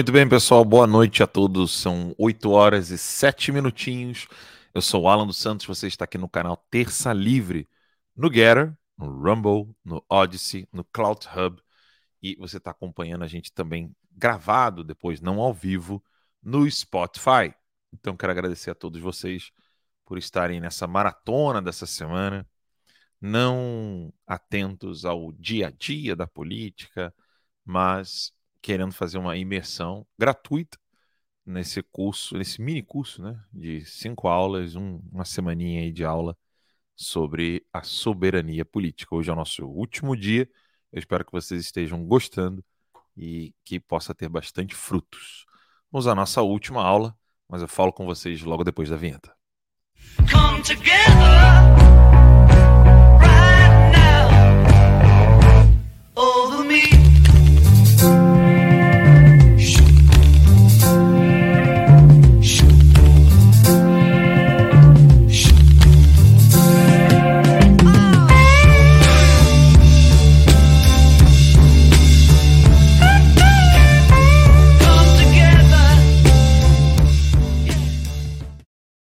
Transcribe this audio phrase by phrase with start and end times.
[0.00, 0.64] Muito bem, pessoal.
[0.64, 1.72] Boa noite a todos.
[1.72, 4.26] São 8 horas e 7 minutinhos.
[4.72, 5.66] Eu sou o Alan dos Santos.
[5.66, 7.68] Você está aqui no canal Terça Livre,
[8.16, 11.62] no Getter, no Rumble, no Odyssey, no Cloud Hub.
[12.22, 16.02] E você está acompanhando a gente também gravado, depois não ao vivo,
[16.42, 17.54] no Spotify.
[17.92, 19.52] Então, quero agradecer a todos vocês
[20.06, 22.48] por estarem nessa maratona dessa semana,
[23.20, 27.14] não atentos ao dia a dia da política,
[27.66, 28.32] mas
[28.62, 30.78] querendo fazer uma imersão gratuita
[31.44, 36.36] nesse curso, nesse mini curso, né, de cinco aulas, um, uma semaninha aí de aula
[36.94, 39.14] sobre a soberania política.
[39.14, 40.48] Hoje é o nosso último dia.
[40.92, 42.64] Eu espero que vocês estejam gostando
[43.16, 45.46] e que possa ter bastante frutos.
[45.90, 47.16] Vamos à nossa última aula,
[47.48, 49.34] mas eu falo com vocês logo depois da vinheta.
[50.30, 51.79] Come together.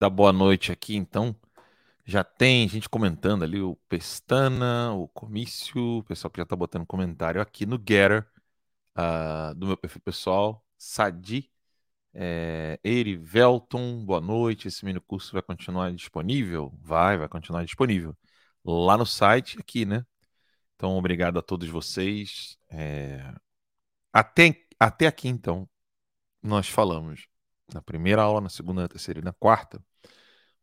[0.00, 1.37] Da boa noite aqui, então.
[2.06, 6.87] Já tem gente comentando ali, o Pestana, o Comício, o pessoal que já tá botando
[6.87, 8.27] comentário aqui no Getter,
[8.99, 10.65] uh, do meu perfil pessoal.
[10.78, 11.50] Sadi,
[12.15, 14.69] é, Eri Velton, boa noite.
[14.69, 16.72] Esse mini curso vai continuar disponível?
[16.83, 18.16] Vai, vai continuar disponível.
[18.65, 20.05] Lá no site, aqui, né?
[20.77, 22.59] Então, obrigado a todos vocês.
[22.71, 23.34] É...
[24.12, 25.69] Até, até aqui, então,
[26.43, 27.28] nós falamos
[27.75, 29.83] na primeira aula, na segunda, na terceira e na quarta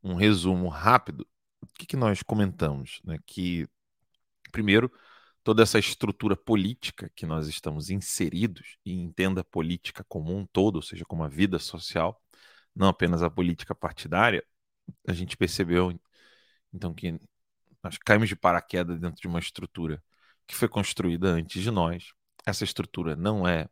[0.03, 1.27] um resumo rápido,
[1.61, 3.01] o que, que nós comentamos?
[3.03, 3.17] Né?
[3.25, 3.67] Que,
[4.51, 4.91] primeiro,
[5.43, 10.77] toda essa estrutura política que nós estamos inseridos, e entenda a política como um todo,
[10.77, 12.21] ou seja, como a vida social,
[12.75, 14.43] não apenas a política partidária,
[15.07, 15.97] a gente percebeu,
[16.73, 17.19] então, que
[17.83, 20.03] nós caímos de paraquedas dentro de uma estrutura
[20.45, 22.13] que foi construída antes de nós.
[22.45, 23.69] Essa estrutura não é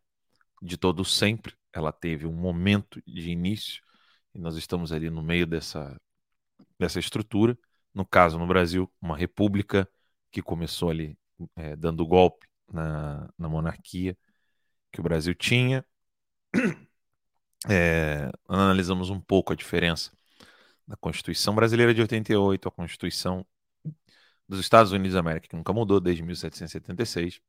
[0.62, 3.82] de todo sempre, ela teve um momento de início,
[4.34, 5.94] e nós estamos ali no meio dessa
[6.78, 7.58] dessa estrutura.
[7.94, 9.88] No caso, no Brasil, uma república
[10.30, 11.18] que começou ali
[11.56, 14.16] é, dando golpe na, na monarquia
[14.92, 15.84] que o Brasil tinha.
[17.68, 20.12] É, analisamos um pouco a diferença
[20.86, 23.44] da Constituição Brasileira de 88, a Constituição
[24.48, 27.40] dos Estados Unidos da América, que nunca mudou desde 1776.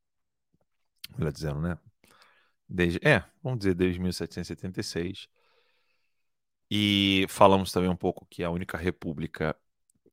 [1.15, 1.77] Melhor dizendo, né?
[2.67, 5.27] Desde, é, vamos dizer desde 1776.
[6.69, 9.55] E falamos também um pouco que a única república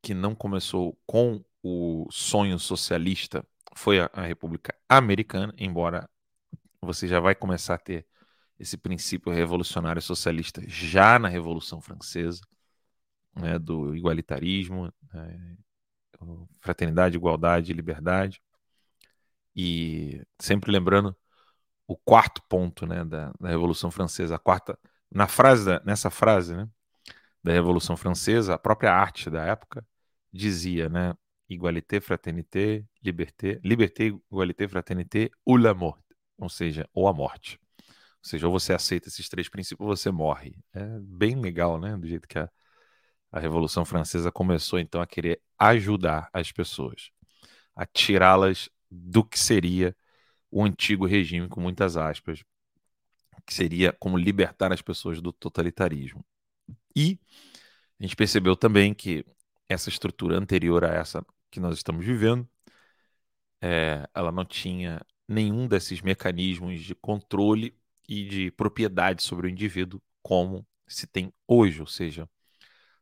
[0.01, 3.45] que não começou com o sonho socialista
[3.75, 6.09] foi a, República Americana, embora
[6.81, 8.07] você já vai começar a ter
[8.59, 12.41] esse princípio revolucionário socialista já na Revolução Francesa,
[13.35, 15.57] né, do igualitarismo, né,
[16.61, 18.41] fraternidade, igualdade, liberdade.
[19.57, 21.17] E sempre lembrando
[21.87, 24.79] o quarto ponto né, da, da Revolução Francesa, a quarta
[25.15, 26.69] na frase da, nessa frase né,
[27.43, 29.87] da Revolução Francesa, a própria arte da época
[30.33, 31.15] dizia, né,
[31.49, 36.03] igualité, fraternité, liberté, liberté, igualité, fraternité, ou la mort,
[36.39, 37.61] ou seja, ou a morte.
[37.79, 40.57] Ou seja, ou você aceita esses três princípios ou você morre.
[40.73, 42.51] É bem legal, né, do jeito que a,
[43.31, 47.11] a Revolução Francesa começou então a querer ajudar as pessoas,
[47.77, 49.97] a tirá-las do que seria
[50.51, 52.43] o antigo regime, com muitas aspas,
[53.47, 56.25] que seria como libertar as pessoas do totalitarismo.
[56.97, 57.19] E
[57.99, 59.25] a gente percebeu também que
[59.69, 62.49] essa estrutura anterior a essa que nós estamos vivendo,
[63.61, 67.77] é, ela não tinha nenhum desses mecanismos de controle
[68.09, 72.29] e de propriedade sobre o indivíduo como se tem hoje, ou seja,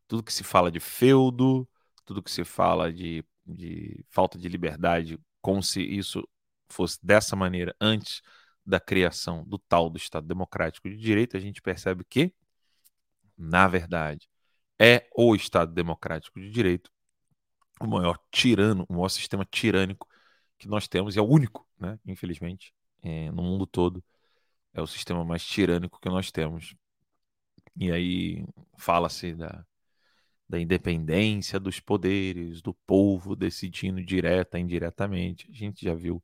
[0.06, 1.68] tudo que se fala de feudo,
[2.04, 6.26] tudo que se fala de, de falta de liberdade, como se isso
[6.68, 8.22] fosse dessa maneira antes
[8.64, 12.32] da criação do tal do Estado Democrático de Direito, a gente percebe que,
[13.36, 14.28] na verdade,
[14.78, 16.90] é o Estado Democrático de Direito
[17.80, 20.08] o maior tirano, o maior sistema tirânico
[20.58, 22.72] que nós temos, e é o único, né, infelizmente,
[23.02, 24.02] é, no mundo todo,
[24.72, 26.74] é o sistema mais tirânico que nós temos.
[27.76, 28.44] E aí
[28.78, 29.64] fala-se da,
[30.48, 35.50] da independência dos poderes, do povo decidindo direta indiretamente.
[35.50, 36.22] A gente já viu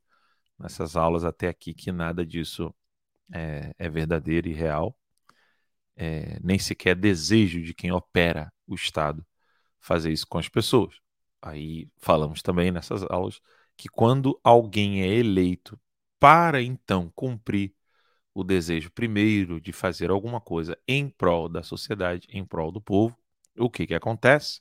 [0.59, 2.75] nessas aulas até aqui que nada disso
[3.33, 4.97] é, é verdadeiro e real,
[5.97, 9.27] é, nem sequer desejo de quem opera o Estado
[9.81, 10.97] fazer isso com as pessoas.
[11.41, 13.41] Aí falamos também nessas aulas
[13.77, 15.79] que quando alguém é eleito
[16.19, 17.75] para então cumprir
[18.35, 23.17] o desejo primeiro de fazer alguma coisa em prol da sociedade, em prol do povo,
[23.57, 24.61] o que, que acontece?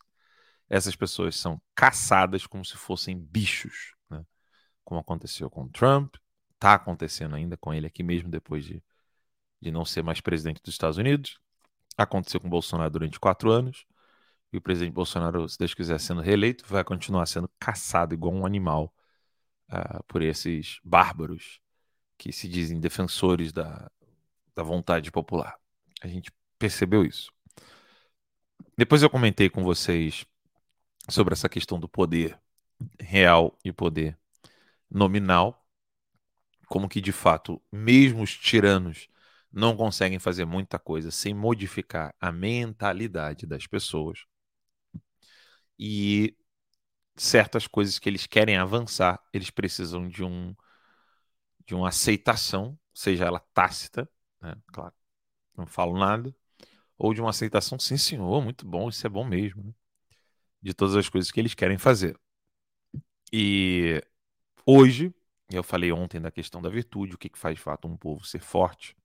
[0.69, 3.96] Essas pessoas são caçadas como se fossem bichos?
[4.87, 6.15] Como aconteceu com Trump,
[6.53, 8.81] está acontecendo ainda com ele aqui mesmo, depois de,
[9.61, 11.41] de não ser mais presidente dos Estados Unidos.
[11.97, 13.85] Aconteceu com Bolsonaro durante quatro anos.
[14.53, 18.45] E o presidente Bolsonaro, se Deus quiser, sendo reeleito, vai continuar sendo caçado igual um
[18.45, 18.93] animal
[19.69, 21.59] uh, por esses bárbaros
[22.17, 23.91] que se dizem defensores da,
[24.55, 25.59] da vontade popular.
[26.01, 27.29] A gente percebeu isso.
[28.77, 30.25] Depois eu comentei com vocês
[31.09, 32.39] sobre essa questão do poder
[33.01, 34.17] real e poder
[34.89, 35.65] nominal,
[36.67, 39.07] como que de fato, mesmo os tiranos
[39.51, 44.25] não conseguem fazer muita coisa sem modificar a mentalidade das pessoas.
[45.79, 46.35] E
[47.15, 50.55] certas coisas que eles querem avançar, eles precisam de um
[51.65, 54.09] de uma aceitação, seja ela tácita,
[54.41, 54.55] né?
[54.67, 54.93] claro,
[55.57, 56.35] não falo nada,
[56.97, 59.73] ou de uma aceitação, sim senhor, muito bom, isso é bom mesmo, né?
[60.61, 62.19] de todas as coisas que eles querem fazer.
[63.31, 64.01] E
[64.67, 65.13] hoje,
[65.49, 68.25] eu falei ontem da questão da virtude, o que, que faz de fato um povo
[68.25, 68.95] ser forte,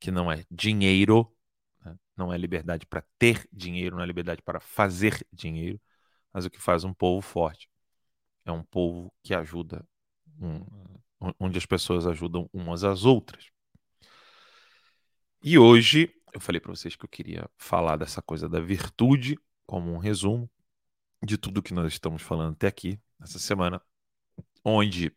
[0.00, 1.30] que não é dinheiro,
[1.84, 1.96] né?
[2.16, 5.80] não é liberdade para ter dinheiro, não é liberdade para fazer dinheiro,
[6.32, 7.68] mas o que faz um povo forte
[8.44, 9.86] é um povo que ajuda
[10.40, 10.64] um,
[11.38, 13.50] onde as pessoas ajudam umas às outras.
[15.44, 19.92] E hoje eu falei para vocês que eu queria falar dessa coisa da virtude como
[19.92, 20.50] um resumo
[21.22, 23.80] de tudo que nós estamos falando até aqui essa semana,
[24.64, 25.14] onde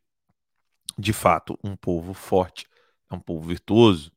[0.97, 2.67] de fato um povo forte
[3.09, 4.11] é um povo virtuoso.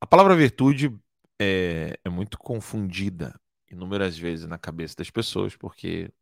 [0.00, 0.96] A palavra virtude
[1.38, 3.38] é, é muito confundida
[3.70, 6.12] inúmeras vezes na cabeça das pessoas, porque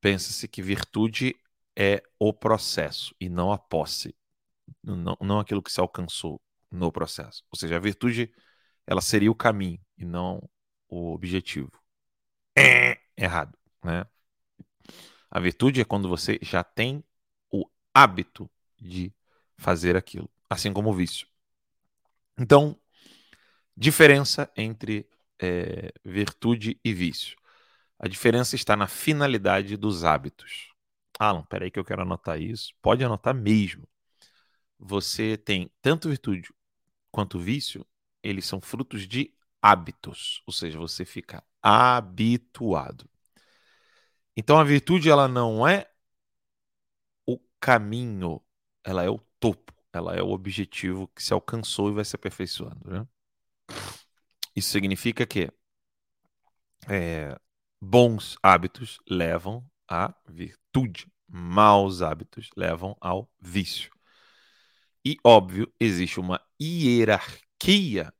[0.00, 1.36] pensa-se que virtude
[1.76, 4.14] é o processo e não a posse,
[4.82, 7.42] não, não aquilo que se alcançou no processo.
[7.50, 8.32] Ou seja, a virtude
[8.86, 10.42] ela seria o caminho e não
[10.88, 11.70] o objetivo.
[12.56, 14.04] É errado, né?
[15.30, 17.02] A virtude é quando você já tem
[17.94, 18.50] hábito
[18.80, 19.12] de
[19.56, 21.26] fazer aquilo, assim como o vício.
[22.38, 22.78] Então,
[23.76, 25.08] diferença entre
[25.40, 27.36] é, virtude e vício.
[27.98, 30.72] A diferença está na finalidade dos hábitos.
[31.18, 32.74] Alan, peraí que eu quero anotar isso.
[32.82, 33.88] Pode anotar mesmo.
[34.78, 36.52] Você tem tanto virtude
[37.10, 37.86] quanto vício,
[38.22, 39.32] eles são frutos de
[39.62, 43.08] hábitos, ou seja, você fica habituado.
[44.36, 45.88] Então a virtude ela não é
[47.64, 48.42] caminho,
[48.84, 52.90] ela é o topo, ela é o objetivo que se alcançou e vai se aperfeiçoando.
[52.90, 53.08] Né?
[54.54, 55.50] Isso significa que
[56.86, 57.34] é,
[57.80, 61.10] bons hábitos levam à virtude.
[61.26, 63.90] Maus hábitos levam ao vício.
[65.02, 68.12] E, óbvio, existe uma hierarquia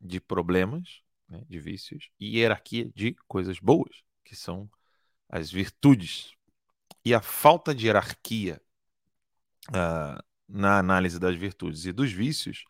[0.00, 4.70] de problemas, né, de vícios, e hierarquia de coisas boas, que são
[5.28, 6.32] as virtudes.
[7.04, 8.58] E a falta de hierarquia
[9.68, 12.64] uh, na análise das virtudes e dos vícios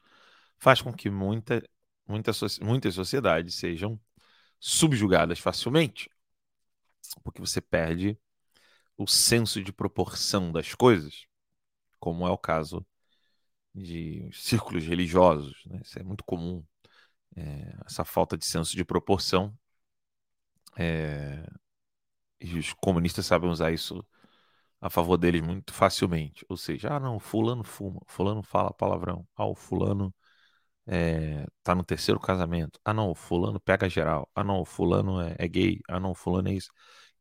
[0.58, 1.62] faz com que muita,
[2.06, 3.98] muita, muitas sociedades sejam
[4.58, 6.10] subjugadas facilmente
[7.22, 8.18] porque você perde
[8.96, 11.26] o senso de proporção das coisas,
[11.98, 12.86] como é o caso
[13.74, 15.64] de círculos religiosos.
[15.66, 15.80] Né?
[15.84, 16.64] Isso é muito comum,
[17.36, 19.56] é, essa falta de senso de proporção.
[20.76, 21.44] É,
[22.40, 24.06] e os comunistas sabem usar isso
[24.80, 26.44] a favor deles muito facilmente.
[26.48, 30.14] Ou seja, ah, não, fulano fuma, fulano fala palavrão, ah, o fulano
[30.86, 32.80] é, tá no terceiro casamento.
[32.84, 34.30] Ah, não, fulano pega geral.
[34.34, 35.80] Ah, não, fulano é, é gay.
[35.88, 36.70] Ah, não, fulano é isso.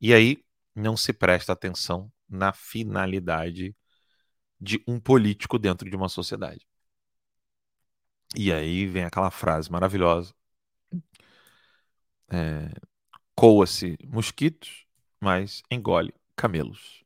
[0.01, 0.43] E aí
[0.75, 3.75] não se presta atenção na finalidade
[4.61, 6.65] de um político dentro de uma sociedade.
[8.35, 10.33] E aí vem aquela frase maravilhosa.
[12.31, 12.69] É,
[13.35, 14.85] Coa-se mosquitos,
[15.21, 17.03] mas engole camelos.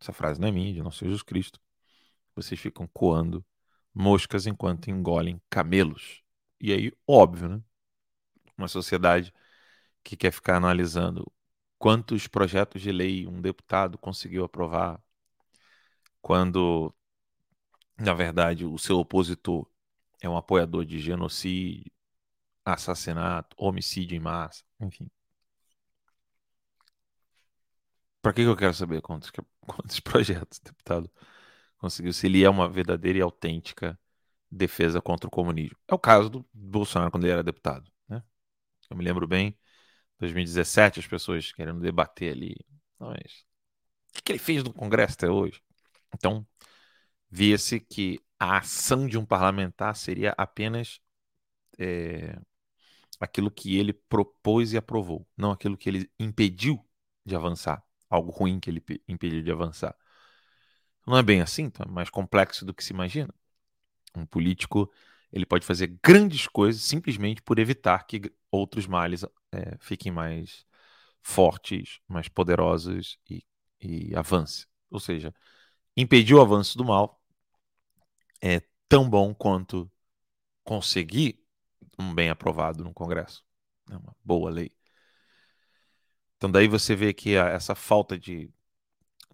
[0.00, 1.60] Essa frase não é minha, de nosso Jesus Cristo.
[2.34, 3.44] Vocês ficam coando
[3.94, 6.22] moscas enquanto engolem camelos.
[6.60, 7.62] E aí, óbvio, né?
[8.56, 9.32] Uma sociedade
[10.02, 11.30] que quer ficar analisando
[11.78, 15.02] quantos projetos de lei um deputado conseguiu aprovar,
[16.20, 16.94] quando,
[17.98, 19.66] na verdade, o seu opositor
[20.20, 21.90] é um apoiador de genocídio,
[22.64, 25.10] assassinato, homicídio em massa, enfim.
[28.22, 31.10] Para que eu quero saber quantos, quantos projetos o deputado
[31.78, 33.98] conseguiu, se ele é uma verdadeira e autêntica
[34.50, 35.76] defesa contra o comunismo.
[35.88, 37.90] É o caso do Bolsonaro quando ele era deputado.
[38.08, 38.22] Né?
[38.90, 39.58] Eu me lembro bem,
[40.18, 42.56] 2017, as pessoas querendo debater ali.
[42.98, 43.44] Mas
[44.18, 45.62] o que ele fez no Congresso até hoje?
[46.14, 46.46] Então,
[47.30, 51.00] via-se que a ação de um parlamentar seria apenas
[51.78, 52.38] é,
[53.20, 56.84] aquilo que ele propôs e aprovou, não aquilo que ele impediu
[57.24, 59.96] de avançar, algo ruim que ele impediu de avançar.
[61.06, 63.32] Não é bem assim, então é mais complexo do que se imagina.
[64.14, 64.90] Um político
[65.32, 70.66] ele pode fazer grandes coisas simplesmente por evitar que outros males é, fiquem mais
[71.22, 73.44] fortes, mais poderosos e,
[73.80, 74.66] e avance.
[74.90, 75.32] Ou seja,
[75.96, 77.22] impedir o avanço do mal
[78.40, 79.90] é tão bom quanto
[80.64, 81.40] conseguir
[81.98, 83.44] um bem aprovado no Congresso.
[83.90, 84.70] É uma boa lei.
[86.40, 88.50] Então daí você vê que essa falta de,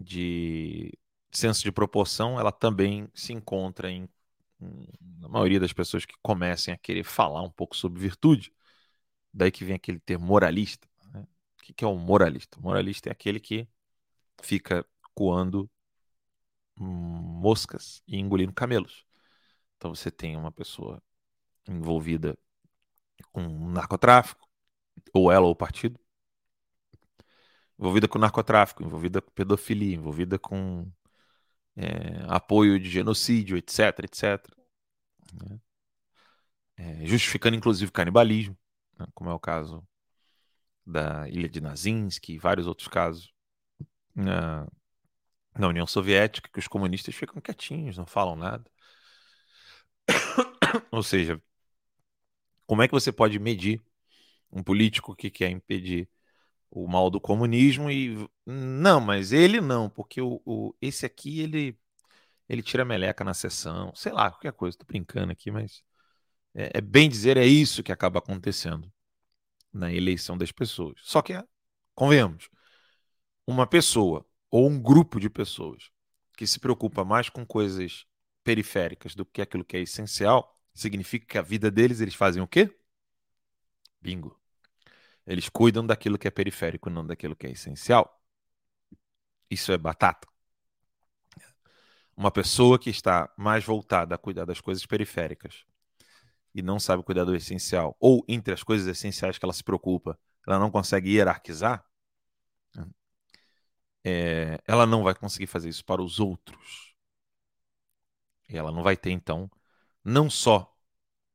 [0.00, 0.92] de
[1.30, 4.08] senso de proporção, ela também se encontra em,
[5.20, 8.52] na maioria das pessoas que comecem a querer falar um pouco sobre virtude.
[9.32, 10.88] Daí que vem aquele termo moralista.
[11.12, 11.24] Né?
[11.60, 12.58] O que é um moralista?
[12.58, 13.68] O moralista é aquele que
[14.42, 14.84] fica
[15.14, 15.70] coando
[16.76, 19.06] moscas e engolindo camelos.
[19.76, 21.00] Então você tem uma pessoa
[21.68, 22.36] envolvida
[23.30, 24.48] com narcotráfico,
[25.14, 26.00] ou ela ou o partido,
[27.78, 30.90] envolvida com narcotráfico, envolvida com pedofilia, envolvida com
[31.76, 34.46] é, apoio de genocídio, etc, etc.
[35.34, 35.60] Né?
[36.78, 38.56] É, justificando inclusive canibalismo,
[38.98, 39.06] né?
[39.14, 39.86] como é o caso
[40.86, 43.32] da ilha de Nazinsk e vários outros casos
[44.14, 44.66] na,
[45.58, 48.70] na União Soviética, que os comunistas ficam quietinhos, não falam nada.
[50.90, 51.40] Ou seja,
[52.66, 53.82] como é que você pode medir
[54.50, 56.08] um político que quer impedir
[56.76, 61.78] o mal do comunismo e não, mas ele não, porque o, o esse aqui ele
[62.48, 65.82] ele tira meleca na sessão, sei lá, qualquer coisa, tô brincando aqui, mas
[66.54, 68.92] é, é bem dizer é isso que acaba acontecendo
[69.72, 71.00] na eleição das pessoas.
[71.02, 71.34] Só que
[71.94, 72.50] convenhamos,
[73.46, 75.90] uma pessoa ou um grupo de pessoas
[76.36, 78.06] que se preocupa mais com coisas
[78.44, 82.48] periféricas do que aquilo que é essencial, significa que a vida deles eles fazem o
[82.48, 82.70] quê?
[84.00, 84.38] Bingo.
[85.26, 88.22] Eles cuidam daquilo que é periférico, não daquilo que é essencial.
[89.50, 90.28] Isso é batata.
[92.16, 95.64] Uma pessoa que está mais voltada a cuidar das coisas periféricas
[96.54, 100.18] e não sabe cuidar do essencial, ou entre as coisas essenciais que ela se preocupa,
[100.46, 101.84] ela não consegue hierarquizar,
[104.02, 106.94] é, ela não vai conseguir fazer isso para os outros.
[108.48, 109.50] E ela não vai ter, então,
[110.04, 110.74] não só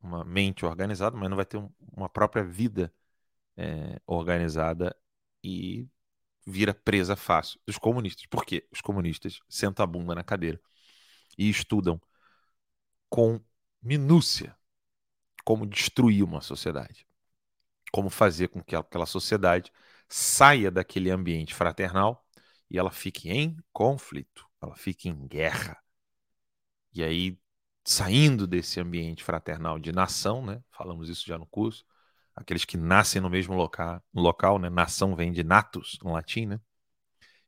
[0.02, 2.94] uma mente organizada, mas não vai ter um, uma própria vida
[3.58, 4.96] é, organizada
[5.44, 5.88] e
[6.46, 8.26] vira presa fácil dos comunistas.
[8.28, 8.68] Por quê?
[8.72, 10.60] Os comunistas sentam a bunda na cadeira
[11.38, 12.02] e estudam
[13.10, 13.40] com
[13.82, 14.56] minúcia
[15.44, 17.08] como destruir uma sociedade,
[17.92, 19.72] como fazer com que aquela sociedade
[20.08, 22.26] saia daquele ambiente fraternal
[22.70, 25.78] e ela fique em conflito, ela fique em guerra.
[26.94, 27.40] E aí,
[27.86, 30.64] saindo desse ambiente fraternal de nação, né?
[30.72, 31.86] Falamos isso já no curso,
[32.36, 34.70] aqueles que nascem no mesmo local, local né?
[34.70, 36.60] Nação vem de natus, no latim, né?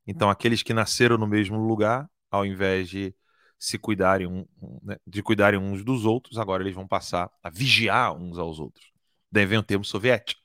[0.05, 3.15] Então, aqueles que nasceram no mesmo lugar, ao invés de
[3.57, 4.45] se cuidarem,
[4.81, 4.97] né?
[5.07, 8.91] de cuidarem uns dos outros, agora eles vão passar a vigiar uns aos outros.
[9.31, 10.41] Daí vem o termo soviético.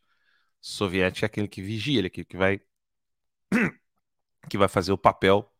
[0.61, 2.61] Soviético é aquele que vigia, ele é aquele que vai
[4.49, 5.53] que vai fazer o papel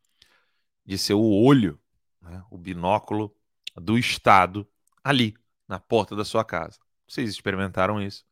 [0.87, 1.81] de ser o olho,
[2.23, 2.45] né?
[2.51, 3.35] o binóculo
[3.75, 4.67] do Estado
[5.03, 5.35] ali
[5.67, 6.79] na porta da sua casa.
[7.09, 8.25] Vocês experimentaram isso?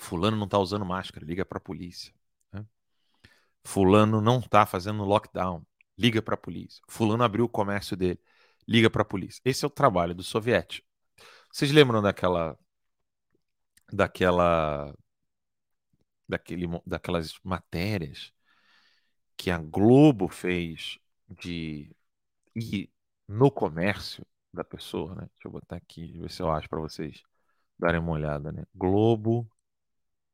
[0.00, 2.12] Fulano não está usando máscara, liga para a polícia.
[2.52, 2.64] Né?
[3.64, 5.64] Fulano não está fazendo lockdown,
[5.98, 6.82] liga para a polícia.
[6.88, 8.18] Fulano abriu o comércio dele,
[8.66, 9.42] liga para a polícia.
[9.44, 10.88] Esse é o trabalho do soviético.
[11.52, 12.58] Vocês lembram daquela
[13.92, 14.94] daquela
[16.28, 18.32] daquele, daquelas matérias
[19.36, 21.94] que a Globo fez de
[22.54, 22.90] ir
[23.28, 25.28] no comércio da pessoa, né?
[25.34, 27.22] Deixa eu botar aqui, ver se eu acho para vocês
[27.78, 28.64] darem uma olhada, né?
[28.74, 29.50] Globo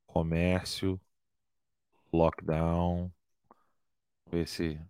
[0.06, 1.00] comércio,
[2.12, 3.12] lockdown.
[4.30, 4.80] Ver se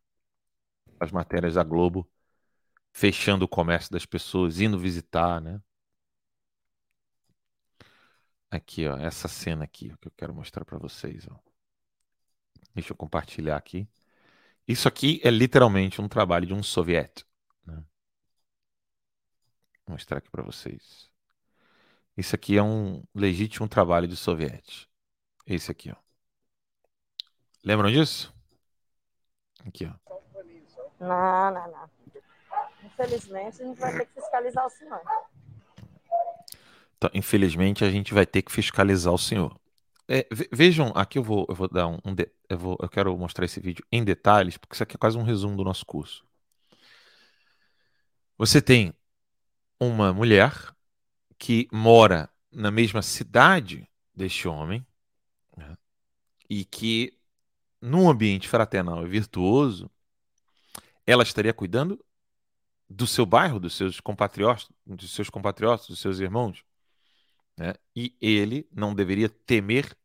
[1.00, 2.08] as matérias da Globo
[2.92, 5.60] fechando o comércio das pessoas, indo visitar, né?
[8.50, 11.38] Aqui, ó, essa cena aqui que eu quero mostrar para vocês, ó.
[12.74, 13.88] Deixa eu compartilhar aqui.
[14.66, 17.30] Isso aqui é literalmente um trabalho de um soviético.
[17.66, 17.76] Né?
[19.86, 21.10] Vou mostrar aqui para vocês.
[22.16, 24.90] Isso aqui é um legítimo trabalho de soviético.
[25.46, 25.96] Esse aqui, ó.
[27.64, 28.34] Lembram disso?
[29.64, 29.94] Aqui, ó.
[30.98, 31.90] Não, não, não.
[32.84, 35.00] Infelizmente, a gente vai ter que fiscalizar o senhor.
[36.96, 39.58] Então, infelizmente, a gente vai ter que fiscalizar o senhor.
[40.08, 43.16] É, vejam, aqui eu vou, eu vou dar um, um de, eu, vou, eu quero
[43.16, 46.24] mostrar esse vídeo em detalhes, porque isso aqui é quase um resumo do nosso curso.
[48.38, 48.94] Você tem
[49.80, 50.52] uma mulher
[51.38, 54.86] que mora na mesma cidade deste homem
[56.48, 57.18] e que,
[57.80, 59.90] num ambiente fraternal e virtuoso,
[61.06, 62.02] ela estaria cuidando
[62.88, 66.64] do seu bairro, dos seus compatriotas, dos seus compatriotas, dos seus irmãos.
[67.56, 67.74] Né?
[67.94, 69.96] E ele não deveria temer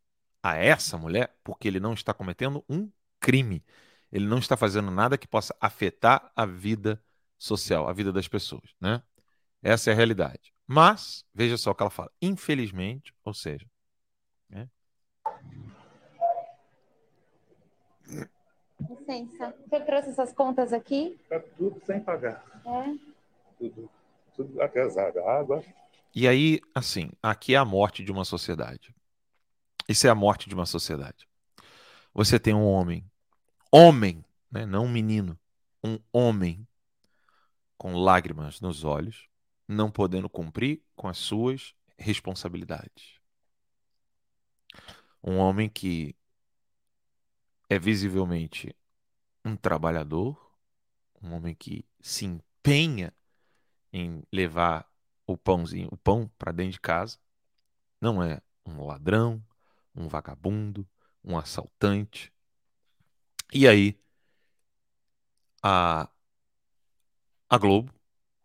[0.41, 3.63] a essa mulher porque ele não está cometendo um crime.
[4.11, 7.01] Ele não está fazendo nada que possa afetar a vida
[7.37, 9.01] social, a vida das pessoas, né?
[9.63, 10.53] Essa é a realidade.
[10.67, 12.11] Mas, veja só o que ela fala.
[12.21, 13.65] Infelizmente, ou seja.
[14.49, 14.67] Né?
[18.89, 19.53] Licença.
[19.67, 21.19] Você trouxe essas contas aqui?
[21.29, 22.43] Tá tudo sem pagar.
[22.65, 22.95] É.
[23.57, 23.89] Tudo,
[24.35, 25.19] tudo atrasado.
[25.19, 25.63] Água.
[26.13, 28.93] E aí, assim, aqui é a morte de uma sociedade.
[29.87, 31.27] Isso é a morte de uma sociedade.
[32.13, 33.09] Você tem um homem,
[33.71, 35.39] homem, né, não um menino,
[35.83, 36.67] um homem
[37.77, 39.27] com lágrimas nos olhos,
[39.67, 43.19] não podendo cumprir com as suas responsabilidades.
[45.23, 46.15] Um homem que
[47.71, 48.75] é visivelmente
[49.45, 50.37] um trabalhador,
[51.23, 53.13] um homem que se empenha
[53.93, 54.85] em levar
[55.25, 57.17] o pãozinho, o pão para dentro de casa,
[58.01, 59.41] não é um ladrão,
[59.95, 60.85] um vagabundo,
[61.23, 62.33] um assaltante.
[63.53, 63.97] E aí
[65.63, 66.09] a
[67.49, 67.93] a Globo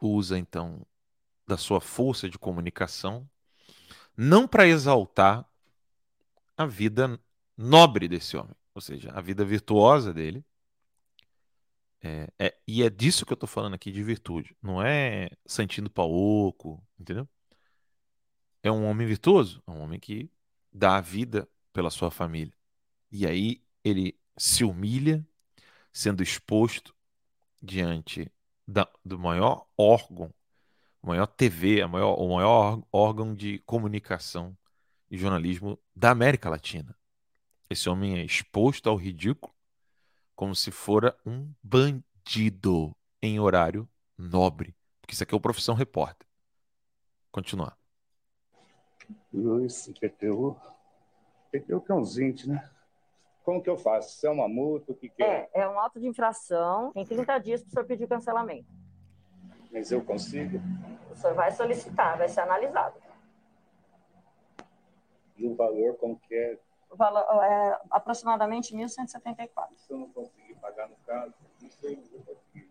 [0.00, 0.86] usa então
[1.48, 3.28] da sua força de comunicação
[4.16, 5.44] não para exaltar
[6.56, 7.20] a vida
[7.56, 10.44] nobre desse homem, ou seja, a vida virtuosa dele.
[12.02, 14.54] É, é, e é disso que eu estou falando aqui de virtude.
[14.62, 17.26] Não é Santino Pauoco, entendeu?
[18.62, 20.30] É um homem virtuoso, é um homem que
[20.70, 22.52] dá a vida pela sua família.
[23.10, 25.26] E aí ele se humilha,
[25.90, 26.94] sendo exposto
[27.62, 28.30] diante
[28.68, 30.34] da, do maior órgão,
[31.02, 34.54] maior TV, a maior, o maior órgão de comunicação
[35.10, 36.94] e jornalismo da América Latina.
[37.68, 39.52] Esse homem é exposto ao ridículo
[40.36, 44.76] como se fora um bandido em horário nobre.
[45.00, 46.28] Porque isso aqui é o profissão repórter.
[47.32, 47.76] Continuar.
[49.32, 50.56] Luiz, IPTU.
[51.52, 52.70] IPTU que é uns 20, né?
[53.44, 54.18] Como que eu faço?
[54.18, 55.48] Se é uma multa, o que, que é?
[55.54, 56.92] É, é um auto de infração.
[56.94, 58.66] Em 30 dias para o senhor pedir cancelamento.
[59.72, 60.58] Mas eu consigo?
[61.10, 63.00] O senhor vai solicitar, vai ser analisado.
[65.36, 66.58] E o valor, como que é?
[66.96, 69.76] Valor é aproximadamente 1.174.
[69.76, 72.70] Se eu não conseguir pagar no caso, não sei, não vou conseguir.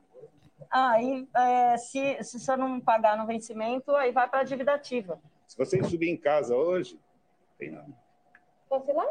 [0.71, 5.19] Aí, é, se, se senhor não pagar no vencimento, aí vai para a dívida ativa.
[5.47, 6.99] Se você subir em casa hoje,
[7.57, 7.95] tem não.
[8.67, 9.05] Posso ir lá?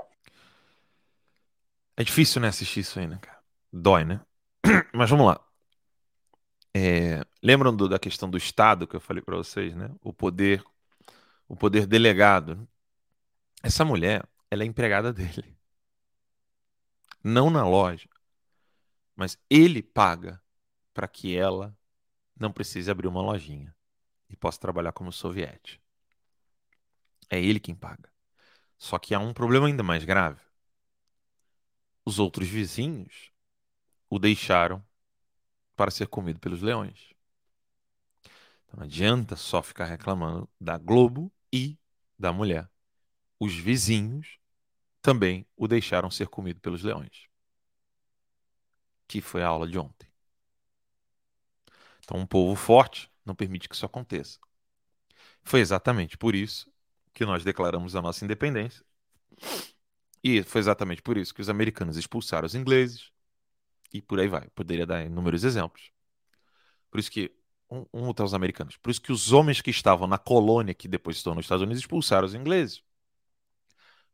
[1.97, 3.39] É difícil, né, assistir isso aí, né, cara?
[3.73, 4.21] Dói, né?
[4.93, 5.41] Mas vamos lá.
[6.77, 9.89] É, lembram do- da questão do Estado que eu falei para vocês, né?
[10.03, 10.63] O poder,
[11.49, 12.69] o poder delegado.
[13.63, 15.57] Essa mulher, ela é empregada dele.
[17.23, 18.09] Não na loja,
[19.17, 20.43] mas ele paga
[20.93, 21.77] para que ela
[22.37, 23.75] não precise abrir uma lojinha
[24.29, 25.81] e possa trabalhar como soviete.
[27.31, 28.13] É ele quem paga.
[28.77, 30.41] Só que há um problema ainda mais grave.
[32.05, 33.33] Os outros vizinhos
[34.11, 34.85] o deixaram
[35.75, 37.15] para ser comido pelos leões.
[38.65, 41.79] Então não adianta só ficar reclamando da Globo e
[42.19, 42.69] da mulher.
[43.41, 44.39] Os vizinhos
[45.05, 47.29] também o deixaram ser comido pelos leões.
[49.07, 50.09] Que foi a aula de ontem.
[52.03, 54.39] Então, um povo forte não permite que isso aconteça.
[55.43, 56.73] Foi exatamente por isso
[57.13, 58.83] que nós declaramos a nossa independência.
[60.23, 63.13] E foi exatamente por isso que os americanos expulsaram os ingleses.
[63.93, 64.49] E por aí vai.
[64.55, 65.91] Poderia dar inúmeros exemplos.
[66.91, 67.31] Por isso que.
[67.71, 68.79] Um, um os americanos.
[68.79, 71.83] Por isso que os homens que estavam na colônia, que depois estão nos Estados Unidos,
[71.83, 72.83] expulsaram os ingleses.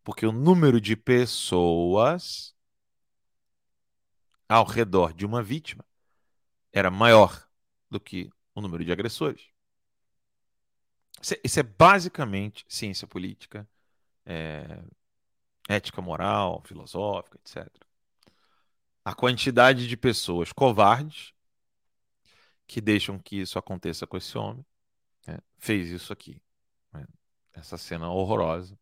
[0.03, 2.55] Porque o número de pessoas
[4.49, 5.85] ao redor de uma vítima
[6.73, 7.47] era maior
[7.89, 9.49] do que o número de agressores.
[11.45, 13.69] Isso é, é basicamente ciência política,
[14.25, 14.83] é,
[15.69, 17.69] ética moral, filosófica, etc.
[19.05, 21.35] A quantidade de pessoas covardes
[22.67, 24.65] que deixam que isso aconteça com esse homem
[25.27, 26.41] né, fez isso aqui.
[26.93, 27.07] né,
[27.53, 28.79] essa cena horrorosa.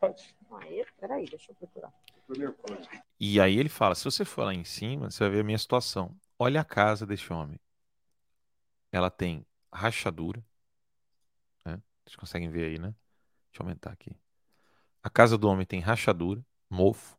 [0.00, 0.36] Pode.
[0.50, 1.92] Aí, peraí, deixa eu procurar.
[3.18, 5.58] E aí ele fala: se você for lá em cima, você vai ver a minha
[5.58, 6.18] situação.
[6.38, 7.58] Olha a casa deste homem.
[8.92, 10.44] Ela tem rachadura.
[11.64, 11.80] Né?
[12.04, 12.94] Vocês conseguem ver aí, né?
[13.50, 14.16] Deixa eu aumentar aqui.
[15.02, 17.16] A casa do homem tem rachadura, mofo.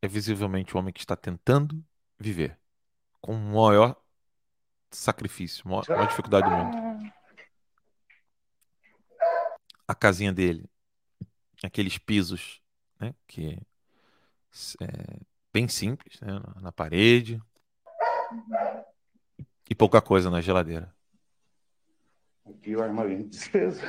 [0.00, 1.82] É visivelmente o homem que está tentando
[2.18, 2.58] viver
[3.20, 3.96] com o maior
[4.90, 7.12] sacrifício, maior, maior dificuldade do mundo.
[9.86, 10.68] A casinha dele,
[11.64, 12.60] aqueles pisos,
[13.00, 13.58] né, que
[14.80, 15.20] é
[15.52, 17.40] bem simples, né, na parede
[19.68, 20.94] e pouca coisa na geladeira.
[22.44, 23.80] Aqui o armarinho de despesa.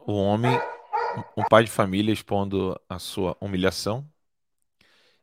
[0.00, 0.52] O homem,
[1.36, 4.08] um pai de família expondo a sua humilhação.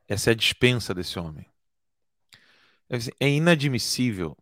[0.08, 1.46] Essa é a dispensa desse homem.
[3.20, 4.38] É inadmissível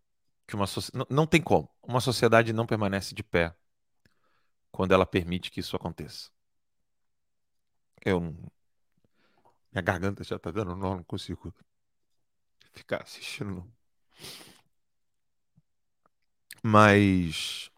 [0.46, 1.06] que uma sociedade.
[1.10, 1.68] Não, não tem como.
[1.82, 3.54] Uma sociedade não permanece de pé
[4.72, 6.30] quando ela permite que isso aconteça.
[8.04, 8.20] Eu
[9.72, 11.54] Minha garganta já tá dando nó, não consigo
[12.72, 13.70] ficar assistindo.
[16.62, 17.70] Mas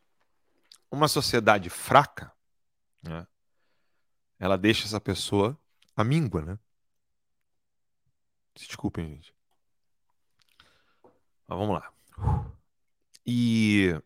[0.90, 2.32] uma sociedade fraca,
[3.02, 3.26] né,
[4.38, 5.58] ela deixa essa pessoa
[5.96, 6.58] amíngua, né?
[8.54, 9.34] Desculpem, gente.
[11.46, 11.92] Mas vamos lá.
[13.26, 14.00] E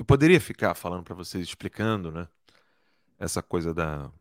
[0.00, 2.26] eu poderia ficar falando para vocês, explicando, né?
[3.18, 4.12] Essa coisa da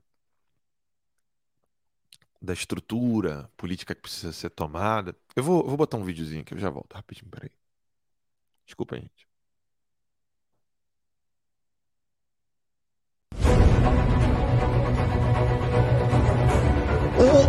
[2.42, 5.16] da estrutura política que precisa ser tomada.
[5.36, 7.52] Eu vou, eu vou botar um videozinho aqui, eu já volto rapidinho, peraí.
[8.66, 9.29] Desculpa, gente.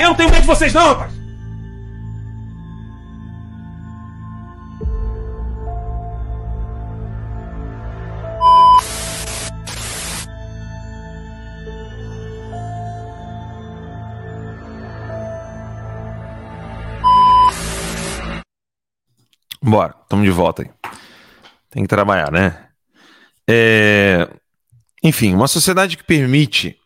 [0.00, 1.12] Eu não tenho medo de vocês, não, rapaz!
[19.62, 20.70] Bora, estamos de volta aí.
[21.68, 22.70] Tem que trabalhar, né?
[23.46, 24.26] É...
[25.02, 26.80] Enfim, uma sociedade que permite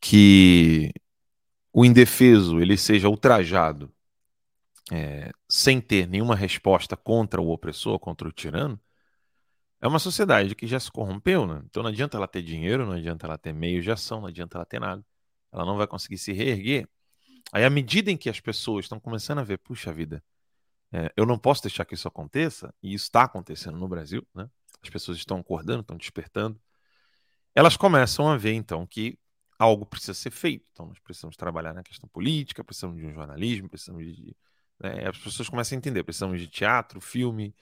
[0.00, 0.92] que
[1.72, 3.92] o indefeso ele seja ultrajado
[4.92, 8.80] é, sem ter nenhuma resposta contra o opressor, contra o tirano,
[9.80, 11.62] é uma sociedade que já se corrompeu, né?
[11.64, 14.58] Então não adianta ela ter dinheiro, não adianta ela ter meios de ação, não adianta
[14.58, 15.04] ela ter nada.
[15.52, 16.88] Ela não vai conseguir se reerguer.
[17.52, 20.22] Aí, à medida em que as pessoas estão começando a ver, puxa vida,
[20.92, 24.48] é, eu não posso deixar que isso aconteça, e isso está acontecendo no Brasil, né?
[24.82, 26.60] As pessoas estão acordando, estão despertando.
[27.54, 29.18] Elas começam a ver, então, que
[29.60, 30.66] algo precisa ser feito.
[30.72, 34.34] Então, nós precisamos trabalhar na questão política, precisamos de um jornalismo, precisamos de.
[34.80, 37.54] Né, as pessoas começam a entender, precisamos de teatro, filme,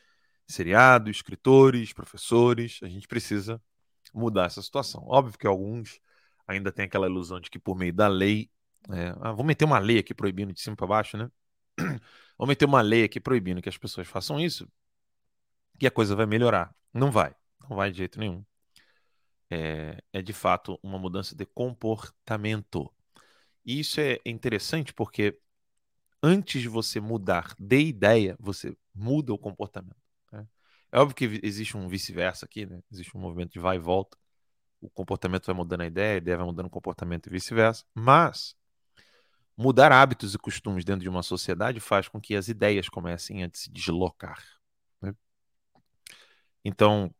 [0.46, 2.78] seriado, escritores, professores.
[2.84, 3.60] A gente precisa
[4.14, 5.02] mudar essa situação.
[5.08, 6.00] Óbvio que alguns
[6.46, 8.48] ainda têm aquela ilusão de que por meio da lei.
[8.90, 11.30] É, ah, vou meter uma lei aqui proibindo de cima para baixo, né?
[12.38, 14.68] Vou meter uma lei aqui proibindo que as pessoas façam isso,
[15.80, 16.72] e a coisa vai melhorar.
[16.94, 17.34] Não vai.
[17.68, 18.44] Não vai de jeito nenhum
[19.50, 22.92] é, é de fato uma mudança de comportamento.
[23.64, 25.38] E isso é interessante porque
[26.22, 29.96] antes de você mudar de ideia, você muda o comportamento.
[30.32, 30.46] Né?
[30.92, 32.80] É óbvio que existe um vice-versa aqui, né?
[32.90, 34.16] existe um movimento de vai e volta.
[34.80, 37.84] O comportamento vai mudando a ideia, a ideia vai mudando o comportamento e vice-versa.
[37.94, 38.56] Mas
[39.56, 43.50] mudar hábitos e costumes dentro de uma sociedade faz com que as ideias comecem a
[43.52, 44.42] se deslocar.
[45.02, 45.14] Né?
[46.64, 47.12] Então,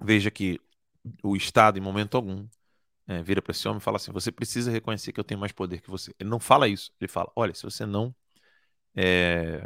[0.00, 0.58] veja que
[1.22, 2.46] o Estado, em momento algum,
[3.08, 5.52] é, vira para esse homem e fala assim: você precisa reconhecer que eu tenho mais
[5.52, 6.14] poder que você.
[6.20, 6.92] Ele não fala isso.
[7.00, 8.14] Ele fala: olha, se você não.
[8.96, 9.62] É,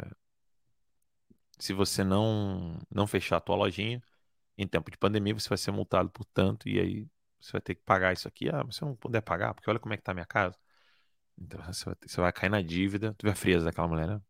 [1.59, 4.01] se você não, não fechar a tua lojinha
[4.57, 7.07] em tempo de pandemia, você vai ser multado por tanto, e aí
[7.41, 8.49] você vai ter que pagar isso aqui.
[8.49, 10.57] Ah, você não puder pagar, porque olha como é que tá a minha casa.
[11.37, 13.13] Então você vai, você vai cair na dívida.
[13.17, 14.21] Tu vê a frieza daquela mulher, né?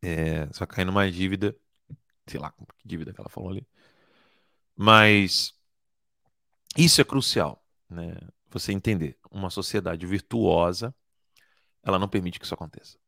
[0.00, 1.56] É, você vai cair numa dívida.
[2.28, 3.66] Sei lá que dívida que ela falou ali.
[4.76, 5.54] Mas
[6.76, 8.16] isso é crucial, né?
[8.50, 9.18] Você entender.
[9.30, 10.94] Uma sociedade virtuosa,
[11.82, 12.98] ela não permite que isso aconteça.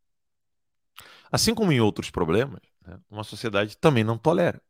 [1.31, 2.99] Assim como em outros problemas, né?
[3.11, 4.63] uma sociedade também não tolera.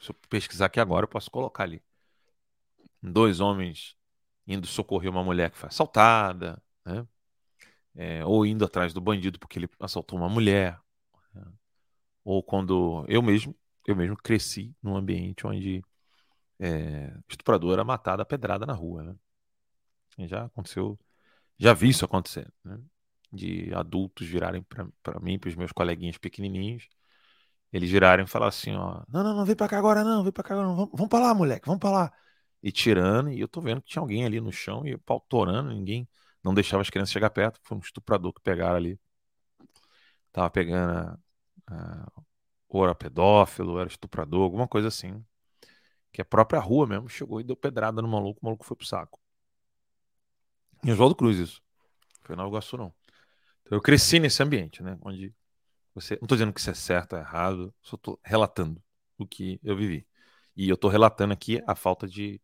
[0.00, 1.82] Se eu pesquisar aqui agora, eu posso colocar ali.
[3.02, 3.96] Dois homens
[4.46, 7.06] indo socorrer uma mulher que foi assaltada, né?
[7.94, 10.80] É, ou indo atrás do bandido porque ele assaltou uma mulher,
[11.34, 11.44] né?
[12.24, 13.54] ou quando eu mesmo,
[13.86, 15.82] eu mesmo cresci num ambiente onde
[16.60, 19.16] é, estuprador era matado a pedrada na rua, né?
[20.28, 20.98] Já aconteceu,
[21.58, 22.78] já vi isso acontecer, né?
[23.32, 24.62] De adultos virarem
[25.02, 26.88] para mim, para os meus coleguinhas pequenininhos,
[27.72, 30.32] eles virarem e falar assim, ó, não, não, não, vem para cá agora não, vem
[30.32, 32.12] para cá agora não, vamos, vamos para lá, moleque, vamos para lá.
[32.62, 35.20] E tirando, e eu tô vendo que tinha alguém ali no chão e o pau
[35.28, 36.08] torando, ninguém
[36.44, 39.00] não deixava as crianças chegar perto, foi um estuprador que pegaram ali.
[40.32, 41.18] Tava pegando a,
[41.74, 42.12] a,
[42.68, 45.24] ou era pedófilo, ou era estuprador, alguma coisa assim
[46.12, 48.86] que a própria rua mesmo chegou e deu pedrada no maluco, o maluco foi pro
[48.86, 49.20] saco.
[50.84, 51.62] Em Oswaldo Cruz, isso.
[52.22, 52.92] Foi na Iguaçu, não.
[53.62, 54.98] Então, eu cresci nesse ambiente, né?
[55.02, 55.34] Onde
[55.94, 56.18] você.
[56.20, 58.82] Não tô dizendo que isso é certo ou errado, só tô relatando
[59.18, 60.06] o que eu vivi.
[60.56, 62.40] E eu tô relatando aqui a falta de,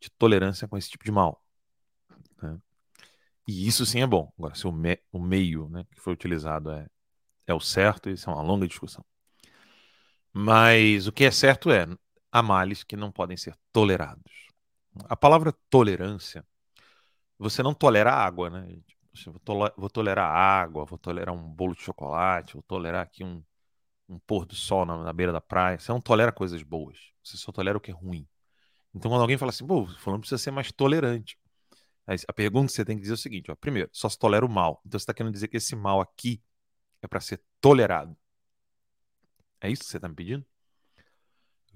[0.00, 1.44] de tolerância com esse tipo de mal.
[2.42, 2.58] Né?
[3.46, 4.32] E isso sim é bom.
[4.38, 6.86] Agora, se o, me, o meio né, que foi utilizado é,
[7.46, 9.04] é o certo, isso é uma longa discussão.
[10.32, 11.86] Mas o que é certo é,
[12.30, 14.48] há males que não podem ser tolerados.
[15.08, 16.44] A palavra tolerância,
[17.38, 18.78] você não tolera água, né?
[19.76, 23.42] Vou tolerar água, vou tolerar um bolo de chocolate, vou tolerar aqui um,
[24.08, 25.78] um pôr do sol na, na, beira da praia.
[25.78, 28.26] Você não tolera coisas boas, você só tolera o que é ruim.
[28.94, 31.38] Então, quando alguém fala assim, pô, falando precisa ser mais tolerante.
[32.26, 34.44] A pergunta que você tem que dizer é o seguinte: ó, primeiro, só se tolera
[34.44, 34.80] o mal.
[34.84, 36.42] Então você está querendo dizer que esse mal aqui
[37.00, 38.16] é para ser tolerado.
[39.60, 40.44] É isso que você está me pedindo?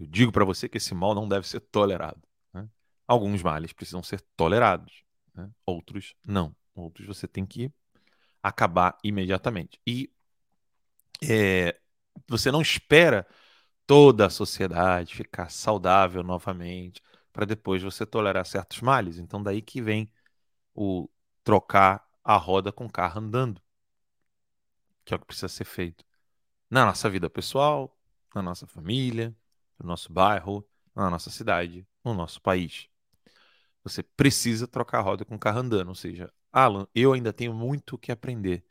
[0.05, 2.21] Eu digo para você que esse mal não deve ser tolerado.
[2.53, 2.69] Né?
[3.07, 5.03] Alguns males precisam ser tolerados,
[5.35, 5.51] né?
[5.65, 6.55] outros não.
[6.75, 7.73] Outros você tem que
[8.43, 9.81] acabar imediatamente.
[9.87, 10.13] E
[11.23, 11.81] é,
[12.29, 13.27] você não espera
[13.87, 19.19] toda a sociedade ficar saudável novamente para depois você tolerar certos males.
[19.19, 20.13] Então daí que vem
[20.75, 21.09] o
[21.43, 23.63] trocar a roda com o carro andando,
[25.05, 26.05] que é o que precisa ser feito
[26.71, 27.97] na nossa vida pessoal,
[28.35, 29.35] na nossa família,
[29.79, 32.89] no nosso bairro, na nossa cidade, no nosso país.
[33.83, 37.53] Você precisa trocar a roda com o carro andando, ou seja, Alan, eu ainda tenho
[37.53, 38.65] muito o que aprender.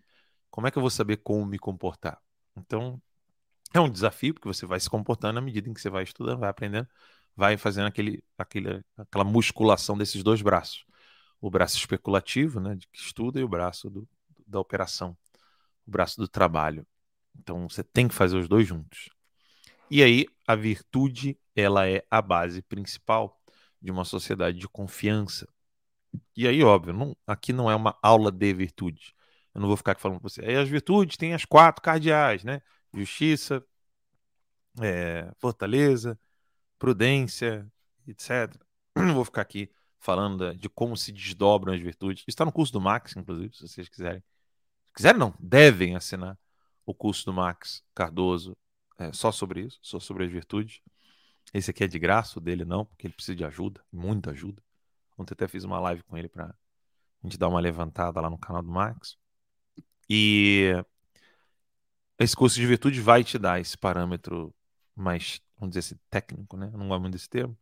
[0.50, 2.22] Como é que eu vou saber como me comportar?
[2.56, 3.02] Então,
[3.74, 6.39] é um desafio, porque você vai se comportando à medida em que você vai estudando,
[6.39, 6.88] vai aprendendo,
[7.36, 10.86] vai fazendo aquele, aquele, aquela musculação desses dois braços.
[11.42, 14.08] O braço especulativo, né, de que estuda, e o braço do,
[14.48, 15.18] da operação,
[15.88, 16.86] o braço do trabalho.
[17.38, 19.10] Então, você tem que fazer os dois juntos.
[19.89, 23.39] E aí a virtude ela é a base principal
[23.82, 25.48] de uma sociedade de confiança.
[26.36, 29.15] E aí, óbvio, não, aqui não é uma aula de virtude.
[29.54, 30.43] Eu não vou ficar aqui falando com você.
[30.43, 32.62] Aí as virtudes têm as quatro cardeais, né?
[32.93, 33.63] Justiça,
[34.82, 36.19] é, fortaleza,
[36.80, 37.67] prudência,
[38.08, 38.56] etc.
[38.96, 42.24] Não vou ficar aqui falando de como se desdobram as virtudes.
[42.28, 44.24] Está no curso do Max, inclusive, se vocês quiserem.
[44.96, 46.38] Quiserem, não, devem assinar
[46.86, 48.56] o curso do Max Cardoso
[48.97, 50.82] é, só sobre isso, só sobre as virtudes.
[51.53, 54.62] Esse aqui é de graça, o dele não, porque ele precisa de ajuda, muita ajuda.
[55.17, 56.56] Ontem até fiz uma live com ele para a
[57.23, 59.17] gente dar uma levantada lá no canal do Max.
[60.10, 60.73] E
[62.19, 64.53] esse curso de virtude vai te dar esse parâmetro
[64.95, 66.69] mais, vamos dizer assim, técnico, né?
[66.71, 67.58] Eu não gosto muito desse termo,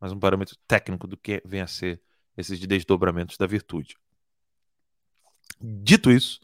[0.00, 2.00] mas um parâmetro técnico do que vem a ser
[2.36, 3.96] esses desdobramentos da virtude.
[5.60, 6.40] Dito isso,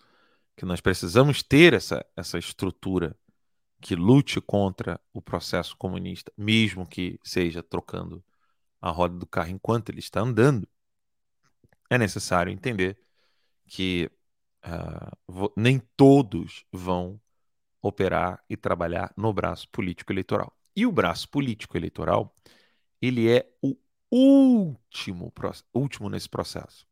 [0.57, 3.17] que nós precisamos ter essa, essa estrutura
[3.81, 8.23] que lute contra o processo comunista, mesmo que seja trocando
[8.81, 10.69] a roda do carro enquanto ele está andando,
[11.89, 12.99] é necessário entender
[13.67, 14.11] que
[14.65, 17.21] uh, nem todos vão
[17.83, 20.55] operar e trabalhar no braço político eleitoral.
[20.77, 22.35] E o braço político eleitoral,
[23.01, 23.77] ele é o
[24.11, 25.33] último,
[25.75, 26.87] último nesse processo.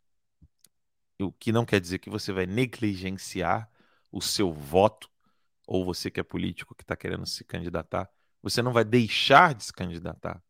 [1.20, 3.70] O que não quer dizer que você vai negligenciar
[4.10, 5.10] o seu voto
[5.68, 8.10] ou você que é político que está querendo se candidatar,
[8.42, 10.42] você não vai deixar de se candidatar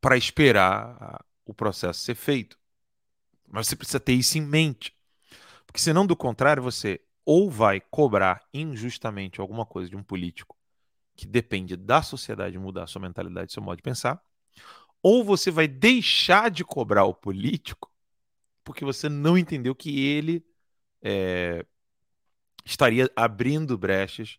[0.00, 2.58] para esperar o processo ser feito.
[3.46, 4.96] Mas você precisa ter isso em mente.
[5.66, 10.56] Porque senão, do contrário, você ou vai cobrar injustamente alguma coisa de um político
[11.14, 14.20] que depende da sociedade mudar sua mentalidade, seu modo de pensar,
[15.02, 17.94] ou você vai deixar de cobrar o político
[18.64, 20.44] porque você não entendeu que ele
[21.02, 21.64] é,
[22.64, 24.38] estaria abrindo brechas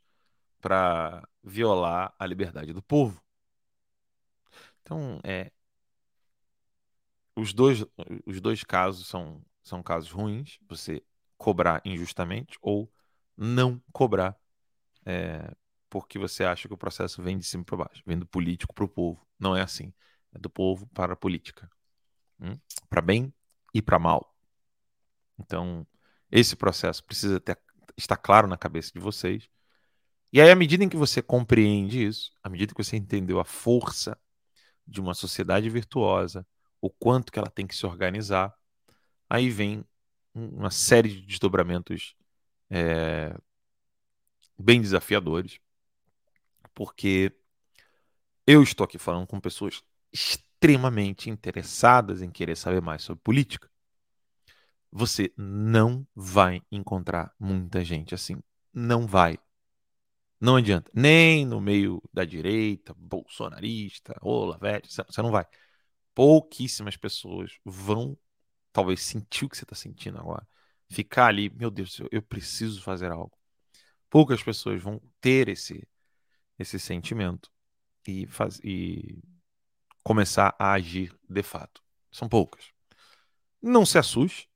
[0.60, 3.22] para violar a liberdade do povo.
[4.82, 5.52] Então, é,
[7.36, 7.84] os dois,
[8.26, 10.58] os dois casos são, são casos ruins.
[10.68, 11.04] Você
[11.38, 12.92] cobrar injustamente ou
[13.38, 14.38] não cobrar
[15.06, 15.54] é,
[15.90, 18.86] porque você acha que o processo vem de cima para baixo, vem do político para
[18.86, 19.26] o povo.
[19.40, 19.94] Não é assim.
[20.34, 21.70] É do povo para a política.
[22.40, 22.58] Hum?
[22.90, 23.34] Para bem
[23.74, 24.36] e para mal.
[25.40, 25.86] Então,
[26.32, 27.58] esse processo precisa ter,
[27.98, 29.48] estar claro na cabeça de vocês.
[30.32, 33.46] E aí, à medida em que você compreende isso, à medida que você entendeu a
[33.46, 34.18] força
[34.88, 36.46] de uma sociedade virtuosa,
[36.82, 38.54] o quanto que ela tem que se organizar,
[39.30, 39.84] aí vem
[40.34, 42.16] uma série de desdobramentos
[42.70, 43.36] é,
[44.58, 45.60] bem desafiadores,
[46.74, 47.32] porque
[48.46, 49.82] eu estou aqui falando com pessoas
[50.12, 53.70] extremamente interessadas em querer saber mais sobre política.
[54.98, 58.42] Você não vai encontrar muita gente assim.
[58.74, 59.38] Não vai.
[60.40, 60.90] Não adianta.
[60.94, 65.46] Nem no meio da direita, bolsonarista, Olavete, você não vai.
[66.14, 68.18] Pouquíssimas pessoas vão
[68.72, 70.48] talvez sentir o que você está sentindo agora.
[70.88, 73.38] Ficar ali, meu Deus, eu preciso fazer algo.
[74.10, 75.86] Poucas pessoas vão ter esse,
[76.58, 77.52] esse sentimento
[78.08, 79.22] e, faz, e
[80.02, 81.84] começar a agir de fato.
[82.10, 82.72] São poucas.
[83.62, 84.50] Não se assuste?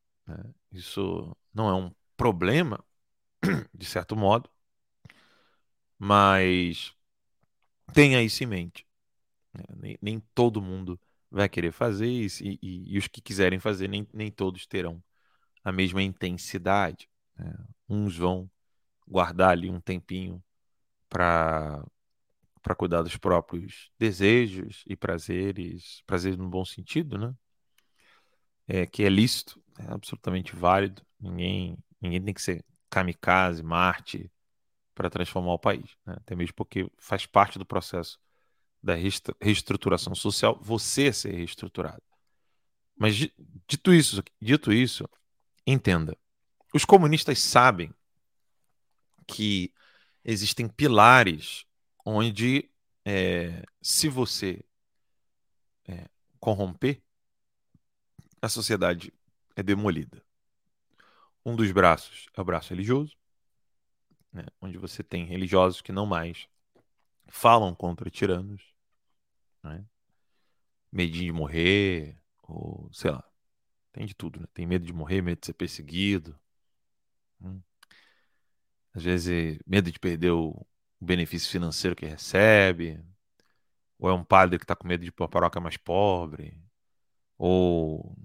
[0.71, 2.83] Isso não é um problema,
[3.73, 4.49] de certo modo,
[5.97, 6.93] mas
[7.93, 8.87] tenha isso em mente.
[9.53, 9.63] Né?
[9.75, 10.99] Nem, nem todo mundo
[11.31, 15.03] vai querer fazer isso, e, e, e, os que quiserem fazer, nem, nem todos terão
[15.63, 17.09] a mesma intensidade.
[17.37, 17.53] Né?
[17.87, 18.49] Uns vão
[19.07, 20.43] guardar ali um tempinho
[21.09, 21.83] para
[22.61, 27.33] para cuidar dos próprios desejos e prazeres, prazeres no bom sentido, né?
[28.67, 31.01] É, que é lícito, é absolutamente válido.
[31.19, 34.31] Ninguém, ninguém tem que ser kamikaze, Marte
[34.99, 36.15] para transformar o país, né?
[36.17, 38.19] até mesmo porque faz parte do processo
[38.83, 38.95] da
[39.41, 42.03] reestruturação social, você ser reestruturado.
[42.97, 43.15] Mas
[43.65, 45.09] dito isso, dito isso,
[45.65, 46.17] entenda.
[46.73, 47.93] Os comunistas sabem
[49.25, 49.73] que
[50.21, 51.63] existem pilares
[52.05, 52.69] onde,
[53.05, 54.61] é, se você
[55.87, 56.09] é,
[56.41, 57.01] corromper,
[58.41, 59.13] a sociedade
[59.59, 60.23] é demolida.
[61.45, 63.17] Um dos braços é o braço religioso,
[64.31, 66.47] né, onde você tem religiosos que não mais
[67.27, 68.73] falam contra tiranos,
[69.63, 69.85] né?
[70.91, 73.23] medinho de morrer, ou sei lá,
[73.91, 74.47] tem de tudo, né?
[74.53, 76.39] Tem medo de morrer, medo de ser perseguido,
[77.41, 77.61] hum.
[78.93, 80.65] às vezes medo de perder o
[80.99, 83.03] benefício financeiro que recebe,
[83.99, 86.57] ou é um padre que está com medo de ir para uma paróquia mais pobre,
[87.37, 88.15] ou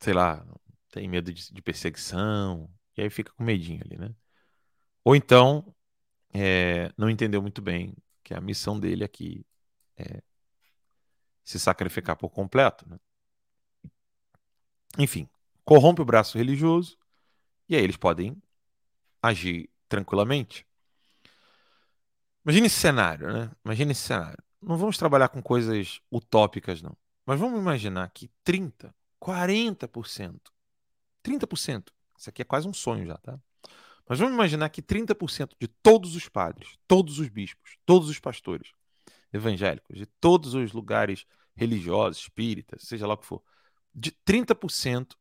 [0.00, 0.44] sei lá,
[0.90, 4.14] tem medo de, de perseguição, e aí fica com medinho ali, né?
[5.04, 5.74] Ou então
[6.34, 9.46] é, não entendeu muito bem que a missão dele aqui
[9.96, 10.22] é
[11.44, 12.88] se sacrificar por completo.
[12.88, 12.98] Né?
[14.98, 15.28] Enfim,
[15.64, 16.98] corrompe o braço religioso
[17.68, 18.36] e aí eles podem
[19.22, 20.66] agir tranquilamente.
[22.44, 23.50] Imagine esse cenário, né?
[23.64, 24.42] Imagine esse cenário.
[24.60, 26.96] Não vamos trabalhar com coisas utópicas, não.
[27.24, 30.40] Mas vamos imaginar que 30, 40%,
[31.22, 33.38] 30%, isso aqui é quase um sonho já, tá?
[34.08, 38.70] Mas vamos imaginar que 30% de todos os padres, todos os bispos, todos os pastores
[39.32, 43.42] evangélicos, de todos os lugares religiosos, espíritas, seja lá o que for,
[43.92, 45.16] de 30%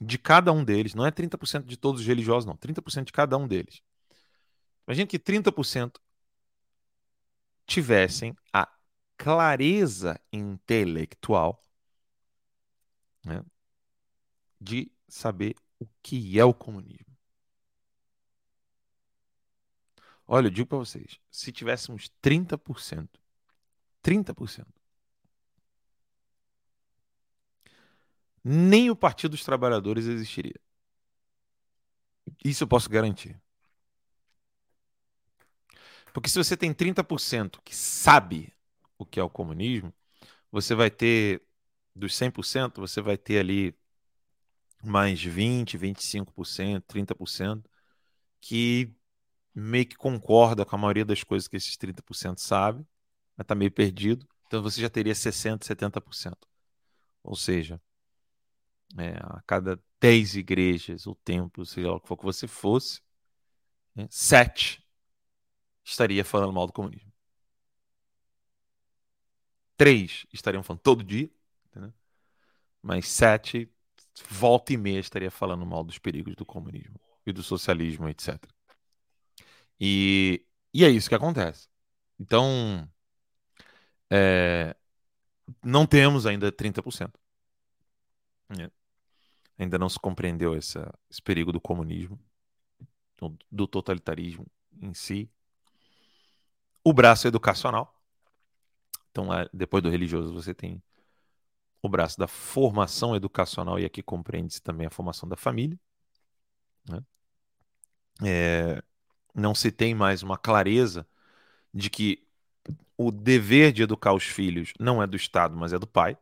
[0.00, 3.36] de cada um deles, não é 30% de todos os religiosos, não, 30% de cada
[3.36, 3.80] um deles.
[4.86, 5.98] Imagina que 30%
[7.66, 8.68] tivessem a
[9.16, 11.64] clareza intelectual
[13.24, 13.44] né,
[14.60, 17.14] de saber o que é o comunismo.
[20.26, 23.20] Olha, eu digo para vocês, se tivéssemos 30%,
[24.02, 24.66] 30%,
[28.42, 30.60] nem o Partido dos Trabalhadores existiria.
[32.44, 33.40] Isso eu posso garantir.
[36.12, 38.52] Porque se você tem 30% que sabe
[38.96, 39.92] o que é o comunismo,
[40.50, 41.42] você vai ter,
[41.94, 43.74] dos 100%, você vai ter ali
[44.82, 47.68] mais 20, 25%, 30%
[48.40, 48.92] que
[49.54, 52.86] meio que concorda com a maioria das coisas que esses 30% sabe,
[53.36, 54.26] mas está meio perdido.
[54.46, 56.48] Então você já teria 60%, 70%.
[57.22, 57.80] Ou seja,
[58.98, 63.00] é, a cada dez igrejas, ou templos, seja lá o que for que você fosse,
[63.94, 64.84] né, sete
[65.84, 67.12] estaria falando mal do comunismo.
[69.76, 71.30] Três estariam falando todo dia?
[72.84, 73.72] Mas sete,
[74.28, 78.38] volta e meia, estaria falando mal dos perigos do comunismo e do socialismo, etc.
[79.80, 81.66] E, e é isso que acontece.
[82.20, 82.86] Então,
[84.10, 84.76] é,
[85.64, 87.10] não temos ainda 30%.
[88.60, 88.70] É.
[89.58, 92.20] Ainda não se compreendeu essa, esse perigo do comunismo,
[93.16, 94.46] do, do totalitarismo
[94.82, 95.30] em si.
[96.84, 97.98] O braço educacional.
[99.10, 100.82] Então, é, depois do religioso, você tem
[101.86, 105.78] o braço da formação educacional, e aqui compreende-se também a formação da família.
[106.88, 107.04] Né?
[108.24, 108.82] É,
[109.34, 111.06] não se tem mais uma clareza
[111.74, 112.26] de que
[112.96, 116.16] o dever de educar os filhos não é do Estado, mas é do pai.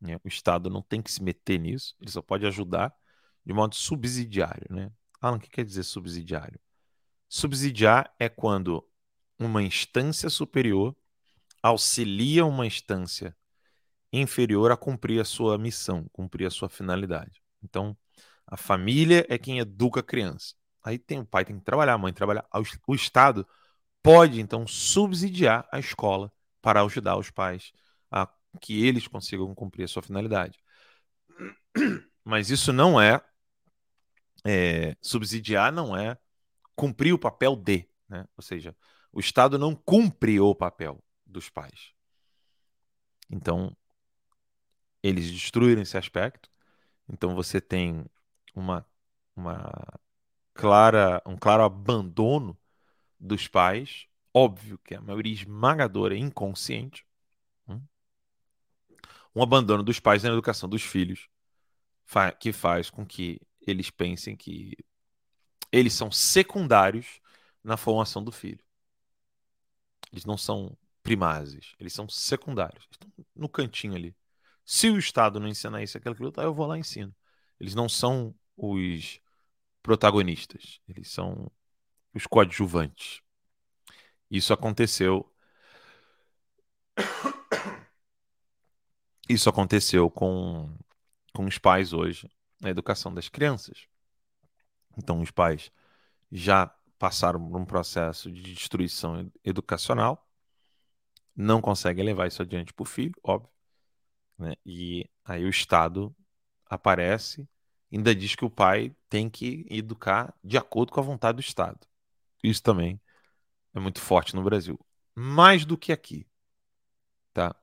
[0.00, 0.18] Né?
[0.24, 2.94] O Estado não tem que se meter nisso, ele só pode ajudar
[3.44, 4.66] de modo subsidiário.
[4.70, 4.90] Né?
[5.20, 6.58] Alan, o que quer dizer subsidiário?
[7.28, 8.82] Subsidiar é quando
[9.38, 10.96] uma instância superior
[11.62, 13.36] auxilia uma instância
[14.12, 17.42] inferior a cumprir a sua missão, cumprir a sua finalidade.
[17.62, 17.96] Então,
[18.46, 20.54] a família é quem educa a criança.
[20.82, 22.46] Aí tem o pai tem que trabalhar, a mãe trabalhar.
[22.86, 23.46] O Estado
[24.02, 27.72] pode então subsidiar a escola para ajudar os pais
[28.10, 28.28] a
[28.60, 30.58] que eles consigam cumprir a sua finalidade.
[32.24, 33.20] Mas isso não é,
[34.44, 36.16] é subsidiar, não é
[36.74, 38.26] cumprir o papel de, né?
[38.36, 38.74] Ou seja,
[39.12, 41.92] o Estado não cumpre o papel dos pais.
[43.30, 43.76] Então,
[45.02, 46.50] eles destruíram esse aspecto.
[47.08, 48.04] Então você tem
[48.54, 48.86] uma,
[49.34, 49.72] uma
[50.54, 52.56] clara, um claro abandono
[53.18, 54.06] dos pais.
[54.32, 57.06] Óbvio que a maioria esmagadora é inconsciente.
[57.68, 57.80] Hum?
[59.34, 61.28] Um abandono dos pais na educação dos filhos,
[62.38, 64.76] que faz com que eles pensem que
[65.72, 67.20] eles são secundários
[67.62, 68.64] na formação do filho.
[70.12, 72.86] Eles não são primários, eles são secundários.
[72.90, 74.14] Estão no cantinho ali.
[74.72, 77.12] Se o Estado não ensinar isso, aquilo, aquilo, tá, eu vou lá e ensino.
[77.58, 79.20] Eles não são os
[79.82, 81.50] protagonistas, eles são
[82.14, 83.20] os coadjuvantes.
[84.30, 85.28] Isso aconteceu.
[89.28, 90.72] Isso aconteceu com,
[91.34, 93.88] com os pais hoje na educação das crianças.
[94.96, 95.72] Então, os pais
[96.30, 100.30] já passaram por um processo de destruição educacional,
[101.34, 103.59] não conseguem levar isso adiante para o filho, óbvio.
[104.40, 104.54] Né?
[104.64, 106.14] E aí o Estado
[106.66, 107.46] aparece,
[107.92, 111.78] ainda diz que o pai tem que educar de acordo com a vontade do Estado.
[112.42, 112.98] Isso também
[113.74, 114.80] é muito forte no Brasil.
[115.14, 116.26] Mais do que aqui.
[117.34, 117.54] Tá?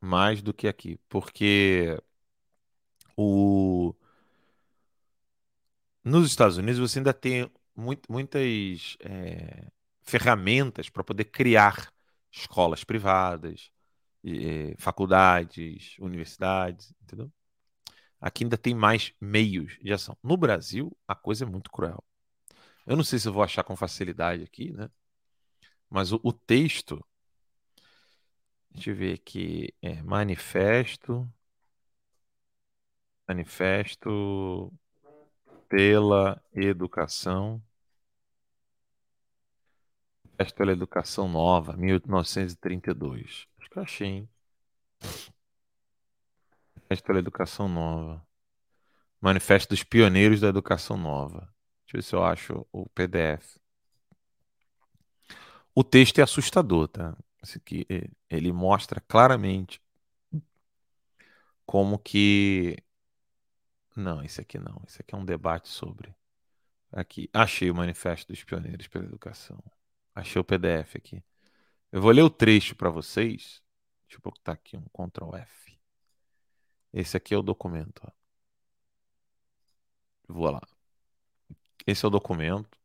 [0.00, 1.00] Mais do que aqui.
[1.08, 1.98] Porque
[3.16, 3.94] o...
[6.04, 9.66] nos Estados Unidos você ainda tem muito, muitas é,
[10.02, 11.90] ferramentas para poder criar
[12.30, 13.70] escolas privadas,
[14.78, 17.30] faculdades, universidades, entendeu?
[18.20, 20.16] Aqui ainda tem mais meios de ação.
[20.22, 22.02] No Brasil, a coisa é muito cruel.
[22.86, 24.90] Eu não sei se eu vou achar com facilidade aqui, né?
[25.90, 27.04] Mas o, o texto.
[28.70, 29.74] Deixa eu ver aqui.
[29.82, 31.28] É, manifesto.
[33.28, 34.72] Manifesto
[35.68, 37.62] pela educação.
[40.38, 43.46] Manifesto pela Educação Nova, 1932.
[43.76, 44.28] Achei, hein?
[46.74, 48.26] Manifesto pela Educação Nova.
[49.20, 51.40] Manifesto dos Pioneiros da Educação Nova.
[51.84, 53.58] Deixa eu ver se eu acho o PDF.
[55.74, 57.16] O texto é assustador, tá?
[57.42, 57.86] Esse aqui,
[58.30, 59.80] ele mostra claramente
[61.66, 62.76] como que.
[63.94, 64.80] Não, esse aqui não.
[64.86, 66.14] Esse aqui é um debate sobre.
[66.92, 69.62] Aqui, achei o Manifesto dos Pioneiros pela Educação.
[70.14, 71.22] Achei o PDF aqui.
[71.92, 73.62] Eu vou ler o trecho para vocês.
[74.06, 75.78] Deixa eu botar aqui um Ctrl F.
[76.92, 78.02] Esse aqui é o documento.
[78.04, 78.10] Ó.
[80.28, 80.62] Vou lá.
[81.86, 82.78] Esse é o documento.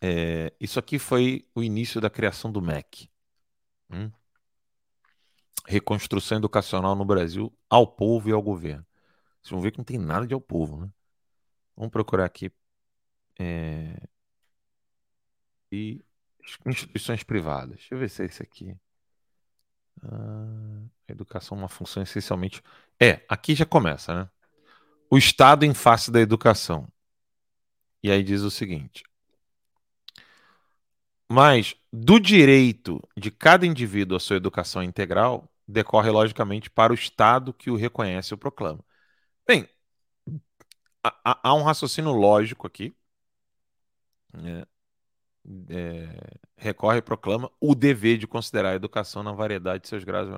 [0.00, 3.10] É, isso aqui foi o início da criação do MEC.
[3.90, 4.10] Hum?
[5.66, 8.86] Reconstrução educacional no Brasil ao povo e ao governo.
[9.42, 10.90] Vocês vão ver que não tem nada de ao povo, né?
[11.76, 12.52] Vamos procurar aqui.
[13.38, 14.00] É,
[15.70, 16.04] e
[16.64, 17.76] instituições privadas.
[17.76, 18.76] Deixa eu ver se é esse aqui.
[20.02, 22.62] Ah, educação é uma função essencialmente.
[23.00, 24.30] É, aqui já começa, né?
[25.10, 26.88] O Estado em face da educação.
[28.02, 29.04] E aí diz o seguinte:
[31.28, 37.52] mas do direito de cada indivíduo à sua educação integral, decorre logicamente para o Estado
[37.52, 38.84] que o reconhece ou proclama.
[39.46, 39.68] Bem,
[41.02, 42.94] há, há um raciocínio lógico aqui.
[44.32, 44.66] Né?
[45.68, 50.28] É, recorre e proclama o dever de considerar a educação na variedade de seus graus.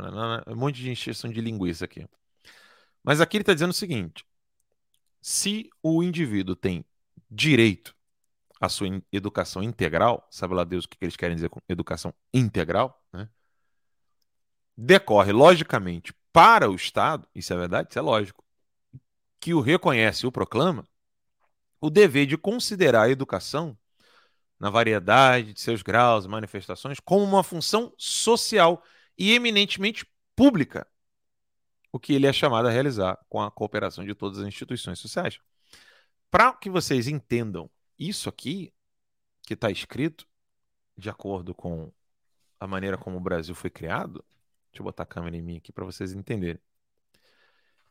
[0.47, 2.07] Um monte de encheção de linguiça aqui.
[3.03, 4.25] Mas aqui ele está dizendo o seguinte:
[5.21, 6.85] se o indivíduo tem
[7.31, 7.95] direito
[8.61, 13.03] à sua educação integral, sabe lá Deus o que eles querem dizer com educação integral,
[13.13, 13.29] né?
[14.77, 18.45] decorre logicamente para o Estado, isso é verdade, isso é lógico,
[19.41, 20.85] que o reconhece e o proclama,
[21.81, 23.77] o dever de considerar a educação
[24.59, 28.83] na variedade de seus graus e manifestações como uma função social
[29.17, 30.87] e eminentemente pública,
[31.93, 35.39] o que ele é chamado a realizar com a cooperação de todas as instituições sociais.
[36.31, 38.73] Para que vocês entendam isso aqui,
[39.43, 40.27] que está escrito,
[40.97, 41.93] de acordo com
[42.61, 44.25] a maneira como o Brasil foi criado,
[44.71, 46.61] deixa eu botar a câmera em mim aqui para vocês entenderem.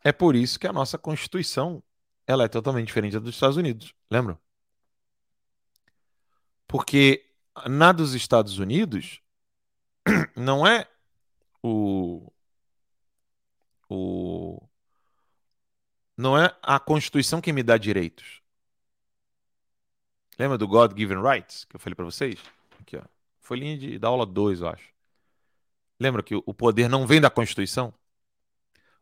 [0.03, 1.84] É por isso que a nossa Constituição
[2.26, 4.38] ela é totalmente diferente da dos Estados Unidos, lembram?
[6.68, 7.26] Porque
[7.68, 9.22] na dos Estados Unidos
[10.36, 10.88] não é
[11.63, 12.32] o,
[13.89, 14.61] o
[16.18, 18.41] não é a Constituição que me dá direitos.
[20.38, 22.39] Lembra do God Given Rights que eu falei para vocês?
[22.80, 23.03] Aqui, ó.
[23.39, 24.89] Foi linha de, da aula 2, eu acho.
[25.99, 27.93] Lembra que o poder não vem da Constituição?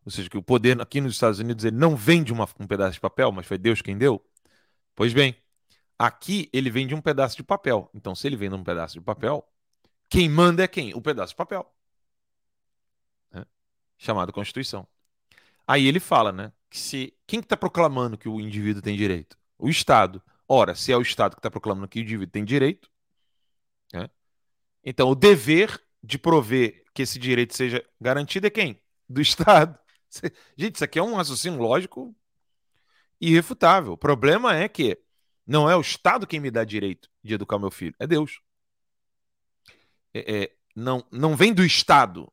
[0.05, 2.67] Ou seja, que o poder aqui nos Estados Unidos ele não vem de uma, um
[2.67, 4.23] pedaço de papel, mas foi Deus quem deu?
[4.95, 5.35] Pois bem,
[5.97, 7.89] aqui ele vem de um pedaço de papel.
[7.93, 9.47] Então, se ele vem de um pedaço de papel,
[10.09, 10.93] quem manda é quem?
[10.93, 11.71] O pedaço de papel.
[13.31, 13.45] Né?
[13.97, 14.87] Chamado Constituição.
[15.67, 16.51] Aí ele fala, né?
[16.69, 19.37] Que se, quem está proclamando que o indivíduo tem direito?
[19.57, 20.21] O Estado.
[20.47, 22.89] Ora, se é o Estado que está proclamando que o indivíduo tem direito,
[23.93, 24.09] né?
[24.83, 28.79] então o dever de prover que esse direito seja garantido é quem?
[29.09, 29.77] Do Estado.
[30.57, 32.15] Gente, isso aqui é um raciocínio lógico
[33.19, 33.93] irrefutável.
[33.93, 34.99] O problema é que
[35.45, 38.41] não é o Estado quem me dá direito de educar meu filho, é Deus.
[40.13, 42.31] É, é, não, não vem do Estado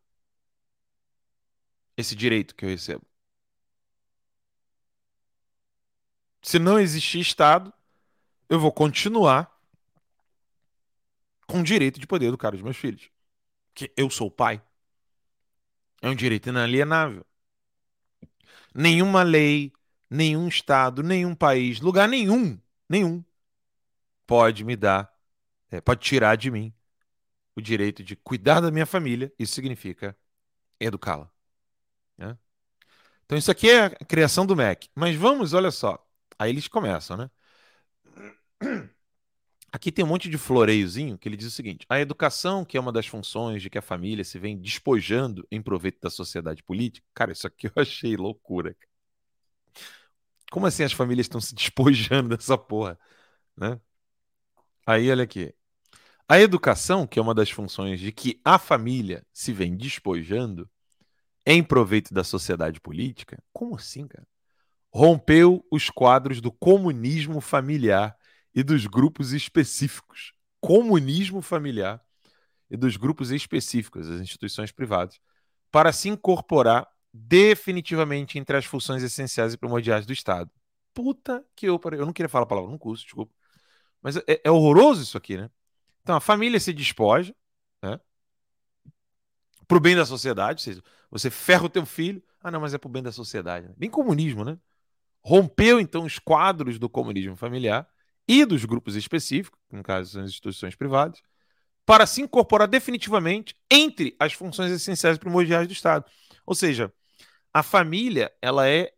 [1.96, 3.04] esse direito que eu recebo.
[6.40, 7.72] Se não existir Estado,
[8.48, 9.52] eu vou continuar
[11.46, 13.10] com o direito de poder educar os meus filhos.
[13.74, 14.62] Que eu sou pai.
[16.00, 17.24] É um direito inalienável.
[18.74, 19.72] Nenhuma lei,
[20.10, 22.58] nenhum estado, nenhum país, lugar nenhum,
[22.88, 23.24] nenhum,
[24.26, 25.12] pode me dar,
[25.70, 26.72] é, pode tirar de mim
[27.56, 29.32] o direito de cuidar da minha família.
[29.38, 30.16] Isso significa
[30.80, 31.30] educá-la.
[32.16, 32.36] Né?
[33.24, 34.88] Então, isso aqui é a criação do MEC.
[34.94, 36.04] Mas vamos, olha só.
[36.38, 37.30] Aí eles começam, né?
[39.72, 42.80] Aqui tem um monte de floreiozinho que ele diz o seguinte: a educação, que é
[42.80, 47.06] uma das funções de que a família se vem despojando em proveito da sociedade política.
[47.14, 48.76] Cara, isso aqui eu achei loucura.
[50.52, 52.98] Como assim as famílias estão se despojando dessa porra?
[53.56, 53.80] Né?
[54.86, 55.54] Aí, olha aqui.
[56.28, 60.68] A educação, que é uma das funções de que a família se vem despojando
[61.46, 64.26] em proveito da sociedade política, como assim, cara?
[64.92, 68.14] Rompeu os quadros do comunismo familiar
[68.54, 70.34] e dos grupos específicos.
[70.60, 71.98] Comunismo familiar
[72.70, 75.18] e dos grupos específicos, as instituições privadas,
[75.70, 80.50] para se incorporar definitivamente entre as funções essenciais e primordiais do Estado.
[80.94, 83.34] Puta que eu Eu não queria falar a palavra no curso, desculpa.
[84.00, 85.50] Mas é, é horroroso isso aqui, né?
[86.02, 87.34] Então a família se despoja,
[87.82, 88.00] né?
[89.68, 92.22] Pro bem da sociedade, ou seja, você ferra o teu filho.
[92.42, 93.68] Ah, não, mas é pro bem da sociedade.
[93.78, 93.88] Né?
[93.88, 94.58] Comunismo, né?
[95.22, 97.88] Rompeu então os quadros do comunismo familiar
[98.26, 101.22] e dos grupos específicos, no caso as instituições privadas,
[101.86, 106.04] para se incorporar definitivamente entre as funções essenciais primordiais do Estado.
[106.44, 106.92] Ou seja,
[107.52, 108.92] a família ela é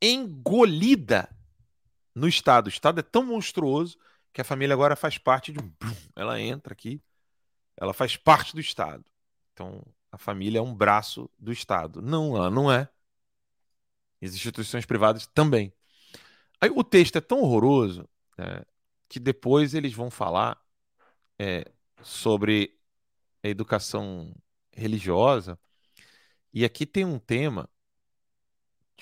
[0.00, 1.28] engolida
[2.14, 2.66] no Estado.
[2.66, 3.98] O Estado é tão monstruoso
[4.32, 5.58] que a família agora faz parte de.
[6.16, 7.02] Ela entra aqui,
[7.76, 9.04] ela faz parte do Estado.
[9.52, 12.02] Então, a família é um braço do Estado.
[12.02, 12.88] Não, ela não é.
[14.22, 15.72] As instituições privadas também.
[16.60, 18.64] Aí o texto é tão horroroso é,
[19.08, 20.60] que depois eles vão falar
[21.38, 21.64] é,
[22.02, 22.78] sobre
[23.42, 24.32] a educação
[24.72, 25.58] religiosa.
[26.52, 27.68] E aqui tem um tema.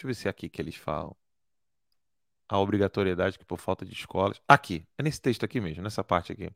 [0.01, 1.15] Deixa eu ver se é aqui que eles falam.
[2.49, 4.41] A obrigatoriedade que por falta de escolas.
[4.49, 6.51] Aqui, é nesse texto aqui mesmo, nessa parte aqui.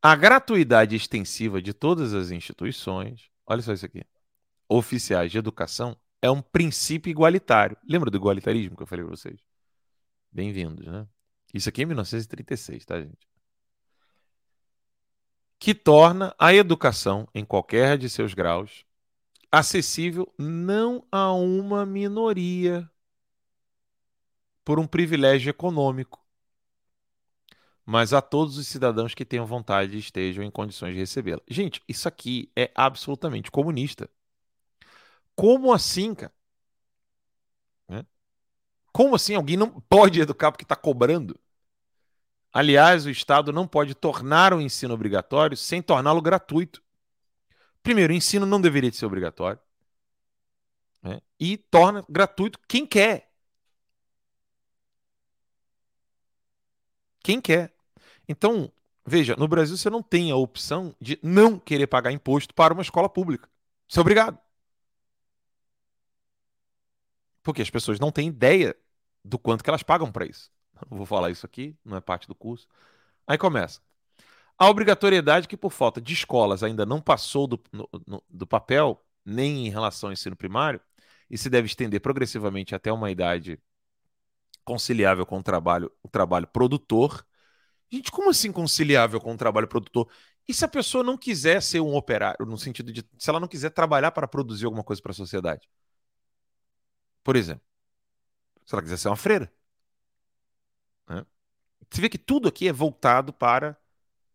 [0.00, 4.02] A gratuidade extensiva de todas as instituições, olha só isso aqui,
[4.66, 7.76] oficiais de educação, é um princípio igualitário.
[7.86, 9.38] Lembra do igualitarismo que eu falei para vocês?
[10.32, 11.06] Bem-vindos, né?
[11.52, 13.28] Isso aqui é 1936, tá, gente?
[15.58, 18.86] Que torna a educação, em qualquer de seus graus,
[19.50, 22.90] acessível não a uma minoria
[24.64, 26.24] por um privilégio econômico,
[27.84, 31.42] mas a todos os cidadãos que tenham vontade e estejam em condições de recebê-la.
[31.48, 34.08] Gente, isso aqui é absolutamente comunista.
[35.34, 36.32] Como assim, cara?
[37.88, 38.06] Né?
[38.92, 41.38] Como assim alguém não pode educar porque está cobrando?
[42.52, 46.82] Aliás, o Estado não pode tornar o ensino obrigatório sem torná-lo gratuito.
[47.82, 49.60] Primeiro, o ensino não deveria ser obrigatório.
[51.02, 51.20] Né?
[51.38, 53.30] E torna gratuito quem quer.
[57.22, 57.74] Quem quer.
[58.28, 58.72] Então,
[59.04, 62.82] veja, no Brasil você não tem a opção de não querer pagar imposto para uma
[62.82, 63.48] escola pública.
[63.88, 64.38] Você é obrigado.
[67.42, 68.76] Porque as pessoas não têm ideia
[69.24, 70.50] do quanto que elas pagam para isso.
[70.90, 72.68] Não vou falar isso aqui, não é parte do curso.
[73.26, 73.80] Aí começa.
[74.60, 79.02] A obrigatoriedade que, por falta de escolas, ainda não passou do, no, no, do papel,
[79.24, 80.78] nem em relação ao ensino primário,
[81.30, 83.58] e se deve estender progressivamente até uma idade
[84.62, 87.26] conciliável com o trabalho, o trabalho produtor.
[87.90, 90.10] Gente, como assim conciliável com o trabalho produtor?
[90.46, 93.48] E se a pessoa não quiser ser um operário, no sentido de se ela não
[93.48, 95.66] quiser trabalhar para produzir alguma coisa para a sociedade?
[97.24, 97.62] Por exemplo,
[98.66, 99.50] se ela quiser ser uma freira.
[101.08, 101.24] Né?
[101.90, 103.79] Você vê que tudo aqui é voltado para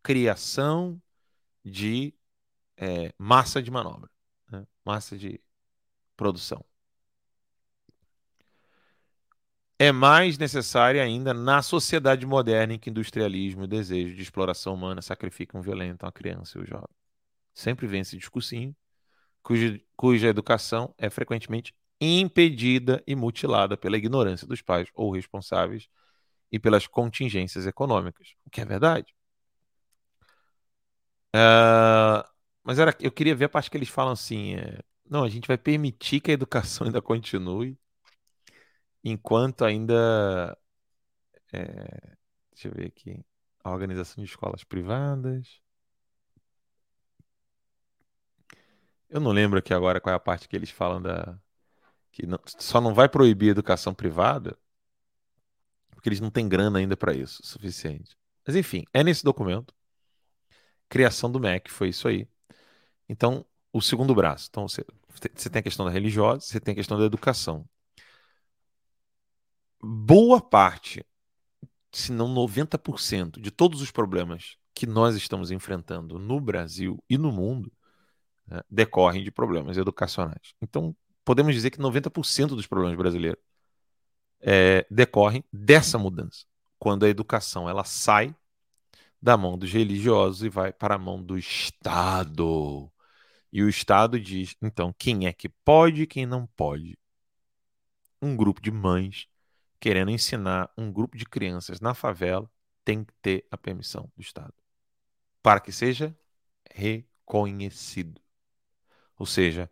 [0.06, 1.02] criação
[1.64, 2.14] de
[2.78, 4.08] é, massa de manobra,
[4.52, 4.68] né?
[4.86, 5.42] massa de
[6.16, 6.64] produção.
[9.80, 15.02] É mais necessária ainda na sociedade moderna em que industrialismo e desejo de exploração humana
[15.02, 16.96] sacrificam violento a criança e o jovem.
[17.52, 18.76] Sempre vem esse discursinho,
[19.42, 25.90] cuja, cuja educação é frequentemente impedida e mutilada pela ignorância dos pais ou responsáveis
[26.52, 29.16] e pelas contingências econômicas, o que é verdade.
[31.36, 32.28] Uh,
[32.64, 34.80] mas era, eu queria ver a parte que eles falam assim: é,
[35.10, 37.78] não, a gente vai permitir que a educação ainda continue
[39.04, 40.58] enquanto ainda.
[41.54, 42.16] É,
[42.52, 43.24] deixa eu ver aqui.
[43.64, 45.60] A organização de escolas privadas.
[49.10, 51.38] Eu não lembro aqui agora qual é a parte que eles falam da.
[52.12, 54.58] Que não, só não vai proibir a educação privada
[56.06, 58.16] porque eles não têm grana ainda para isso, suficiente.
[58.46, 59.74] Mas enfim, é nesse documento.
[60.90, 62.28] Criação do MEC foi isso aí.
[63.10, 64.48] Então, o segundo braço.
[64.50, 64.84] Então, você,
[65.34, 67.68] você tem a questão da religiosa, você tem a questão da educação.
[69.82, 71.06] Boa parte,
[71.92, 77.32] se não 90%, de todos os problemas que nós estamos enfrentando no Brasil e no
[77.32, 77.72] mundo
[78.48, 80.54] né, decorrem de problemas educacionais.
[80.62, 83.42] Então, podemos dizer que 90% dos problemas brasileiros
[84.42, 86.46] é, decorrem dessa mudança.
[86.78, 88.36] Quando a educação ela sai
[89.26, 92.92] da mão dos religiosos e vai para a mão do Estado.
[93.52, 96.96] E o Estado diz, então, quem é que pode e quem não pode.
[98.22, 99.28] Um grupo de mães
[99.80, 102.48] querendo ensinar um grupo de crianças na favela
[102.84, 104.54] tem que ter a permissão do Estado
[105.42, 106.16] para que seja
[106.72, 108.22] reconhecido.
[109.18, 109.72] Ou seja,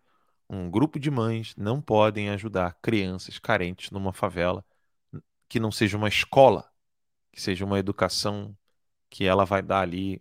[0.49, 4.65] um grupo de mães não podem ajudar crianças carentes numa favela
[5.47, 6.67] que não seja uma escola,
[7.31, 8.57] que seja uma educação
[9.13, 10.19] que ela vai dar ali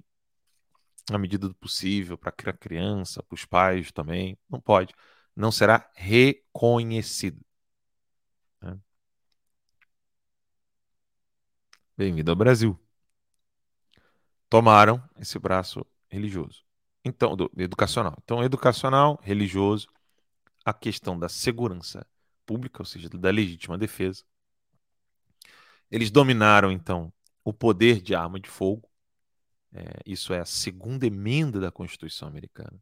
[1.11, 4.39] na medida do possível para a criança, para os pais também.
[4.51, 4.95] Não pode.
[5.35, 7.41] Não será reconhecido.
[8.61, 8.79] Né?
[11.97, 12.79] Bem-vindo ao Brasil.
[14.51, 16.63] Tomaram esse braço religioso.
[17.03, 18.15] Então, do, educacional.
[18.23, 19.89] Então, educacional, religioso,
[20.67, 22.07] a questão da segurança
[22.45, 24.23] pública, ou seja, da legítima defesa.
[25.91, 27.11] Eles dominaram, então,
[27.45, 28.89] o poder de arma de fogo.
[29.73, 32.79] É, isso é a segunda emenda da Constituição americana,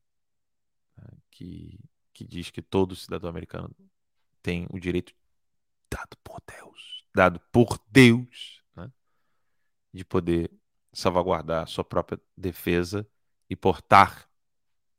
[0.97, 1.79] né, que,
[2.13, 3.71] que diz que todo cidadão americano
[4.43, 5.15] tem o direito
[5.89, 8.91] dado por Deus, dado por Deus, né,
[9.93, 10.51] de poder
[10.93, 13.07] salvaguardar sua própria defesa
[13.49, 14.29] e portar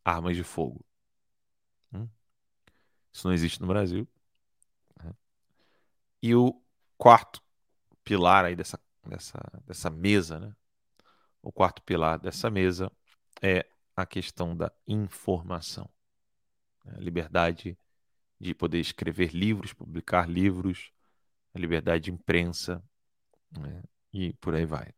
[0.06, 0.86] armas de fogo.
[3.12, 4.08] Isso não existe no Brasil.
[5.04, 5.14] Né?
[6.22, 6.62] E o
[6.98, 7.42] quarto
[8.04, 10.56] pilar aí dessa, dessa, dessa mesa, né?
[11.42, 12.92] O quarto pilar dessa mesa
[13.42, 15.90] é a questão da informação.
[16.86, 17.78] A liberdade
[18.40, 20.92] de poder escrever livros, publicar livros,
[21.54, 22.84] a liberdade de imprensa
[23.52, 23.84] né?
[24.14, 24.94] e por aí vai.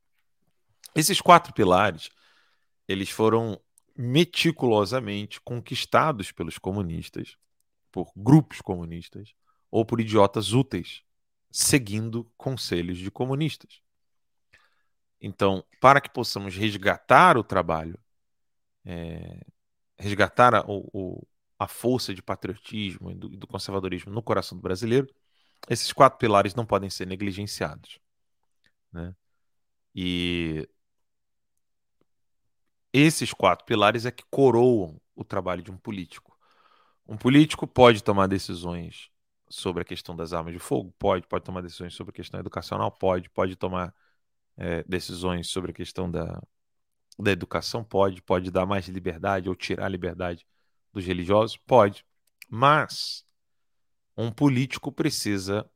[0.95, 2.09] Esses quatro pilares,
[2.87, 3.59] eles foram
[3.95, 7.37] meticulosamente conquistados pelos comunistas
[7.93, 9.35] por grupos comunistas
[9.69, 11.03] ou por idiotas úteis,
[11.51, 13.82] seguindo conselhos de comunistas.
[15.25, 17.97] Então, para que possamos resgatar o trabalho,
[18.83, 19.39] é,
[19.97, 21.25] resgatar a, o,
[21.57, 25.07] a força de patriotismo e do, do conservadorismo no coração do brasileiro,
[25.69, 27.99] esses quatro pilares não podem ser negligenciados.
[28.91, 29.15] Né?
[29.95, 30.67] E
[32.91, 36.37] esses quatro pilares é que coroam o trabalho de um político.
[37.07, 39.09] Um político pode tomar decisões
[39.49, 40.93] sobre a questão das armas de fogo?
[40.99, 41.25] Pode.
[41.27, 42.91] Pode tomar decisões sobre a questão educacional?
[42.91, 43.29] Pode.
[43.29, 43.95] Pode tomar
[44.57, 46.41] é, decisões sobre a questão da,
[47.17, 47.83] da educação?
[47.83, 48.21] Pode.
[48.21, 50.45] Pode dar mais liberdade ou tirar a liberdade
[50.91, 51.57] dos religiosos?
[51.57, 52.05] Pode.
[52.49, 53.25] Mas
[54.15, 55.69] um político precisa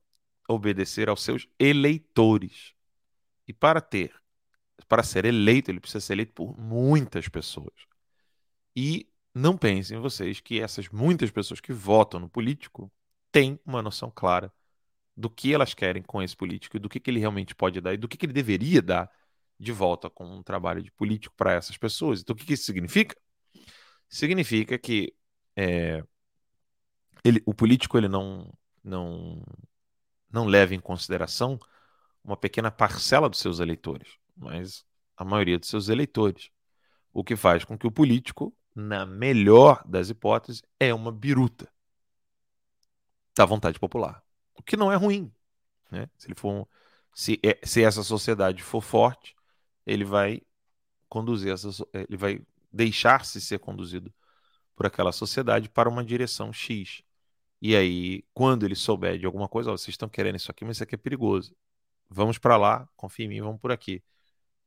[0.47, 2.73] obedecer aos seus eleitores.
[3.47, 4.13] E para ter,
[4.88, 7.73] para ser eleito, ele precisa ser eleito por muitas pessoas.
[8.75, 12.91] E não pensem vocês que essas muitas pessoas que votam no político
[13.32, 14.53] têm uma noção clara
[15.18, 17.93] do que elas querem com esse político e do que, que ele realmente pode dar
[17.93, 19.11] e do que, que ele deveria dar
[19.59, 22.22] de volta com um trabalho de político para essas pessoas.
[22.22, 23.15] Então, o que, que isso significa?
[24.07, 25.13] Significa que
[25.55, 26.03] é,
[27.24, 28.53] ele, o político ele não,
[28.84, 29.41] não,
[30.32, 31.59] não leva em consideração
[32.24, 36.51] uma pequena parcela dos seus eleitores, mas a maioria dos seus eleitores.
[37.11, 41.68] O que faz com que o político, na melhor das hipóteses, é uma biruta
[43.36, 44.26] da vontade popular.
[44.58, 45.32] O que não é ruim.
[45.91, 46.10] Né?
[46.18, 46.68] Se, ele for
[47.14, 49.36] se, é, se essa sociedade for forte,
[49.86, 50.41] ele vai
[51.10, 52.41] conduzir essa, ele vai
[52.72, 54.14] deixar-se ser conduzido
[54.76, 57.01] por aquela sociedade para uma direção X.
[57.62, 60.78] E aí, quando ele souber de alguma coisa, oh, vocês estão querendo isso aqui, mas
[60.78, 61.55] isso aqui é perigoso.
[62.10, 64.03] Vamos para lá, confia em mim, vamos por aqui.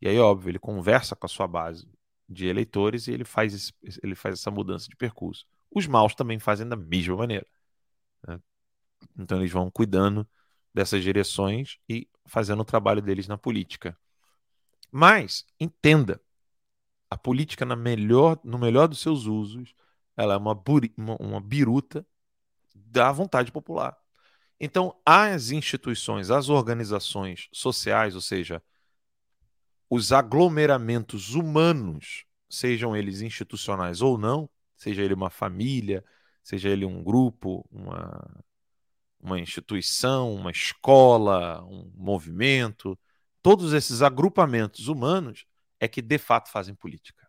[0.01, 1.89] E aí, óbvio, ele conversa com a sua base
[2.29, 3.73] de eleitores e ele faz, esse,
[4.03, 5.47] ele faz essa mudança de percurso.
[5.71, 7.47] Os maus também fazem da mesma maneira.
[8.27, 8.41] Né?
[9.19, 10.27] Então, eles vão cuidando
[10.75, 13.97] dessas direções e fazendo o trabalho deles na política.
[14.91, 16.21] Mas, entenda,
[17.11, 19.75] a política na melhor, no melhor dos seus usos,
[20.17, 22.07] ela é uma, buri, uma, uma biruta
[22.75, 23.97] da vontade popular.
[24.61, 28.63] Então, as instituições, as organizações sociais, ou seja,
[29.89, 36.05] os aglomeramentos humanos, sejam eles institucionais ou não, seja ele uma família,
[36.43, 38.45] seja ele um grupo, uma,
[39.31, 42.99] uma instituição, uma escola, um movimento,
[43.43, 45.47] todos esses agrupamentos humanos
[45.79, 47.29] é que de fato fazem política.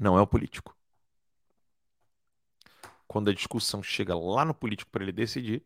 [0.00, 0.78] Não é o político
[3.08, 5.64] quando a discussão chega lá no político para ele decidir,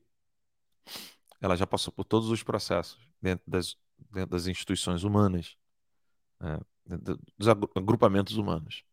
[1.41, 5.57] ela já passou por todos os processos dentro das, dentro das instituições humanas,
[6.39, 6.61] né,
[7.37, 8.85] dos agrupamentos humanos.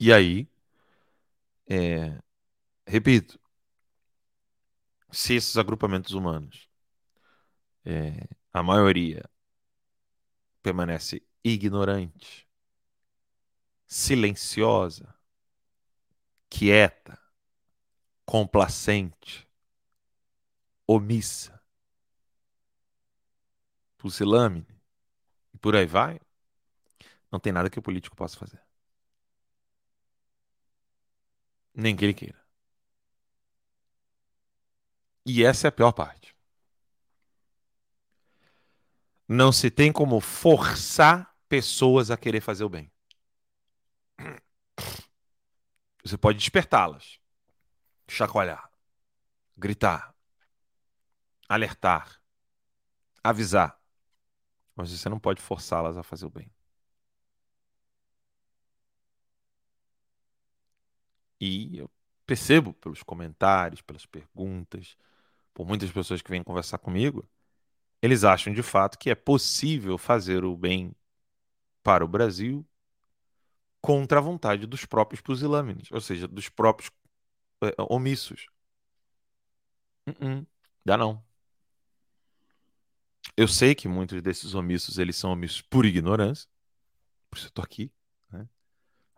[0.00, 0.48] E aí,
[1.68, 2.18] é,
[2.88, 3.40] repito,
[5.12, 6.66] se esses agrupamentos humanos,
[7.84, 9.22] é, a maioria
[10.62, 12.46] permanece ignorante,
[13.88, 15.16] silenciosa,
[16.50, 17.18] quieta,
[18.24, 19.48] complacente,
[20.88, 21.62] omissa,
[23.96, 24.66] pusilâmine,
[25.54, 26.20] e por aí vai,
[27.30, 28.60] não tem nada que o político possa fazer.
[31.78, 32.38] Nem que ele queira.
[35.24, 36.34] E essa é a pior parte.
[39.28, 42.90] Não se tem como forçar pessoas a querer fazer o bem.
[46.02, 47.20] Você pode despertá-las,
[48.08, 48.70] chacoalhar,
[49.56, 50.14] gritar,
[51.48, 52.20] alertar,
[53.22, 53.78] avisar.
[54.74, 56.50] Mas você não pode forçá-las a fazer o bem.
[61.40, 61.90] E eu
[62.26, 64.96] percebo pelos comentários, pelas perguntas,
[65.54, 67.28] por muitas pessoas que vêm conversar comigo,
[68.02, 70.94] eles acham de fato que é possível fazer o bem
[71.82, 72.66] para o Brasil
[73.80, 76.90] contra a vontade dos próprios pusilâmines, ou seja, dos próprios
[77.62, 78.48] é, omissos.
[80.06, 80.46] Uh -uh,
[80.84, 81.22] dá não.
[83.36, 86.48] Eu sei que muitos desses omissos eles são omissos por ignorância,
[87.30, 87.92] por isso eu tô aqui?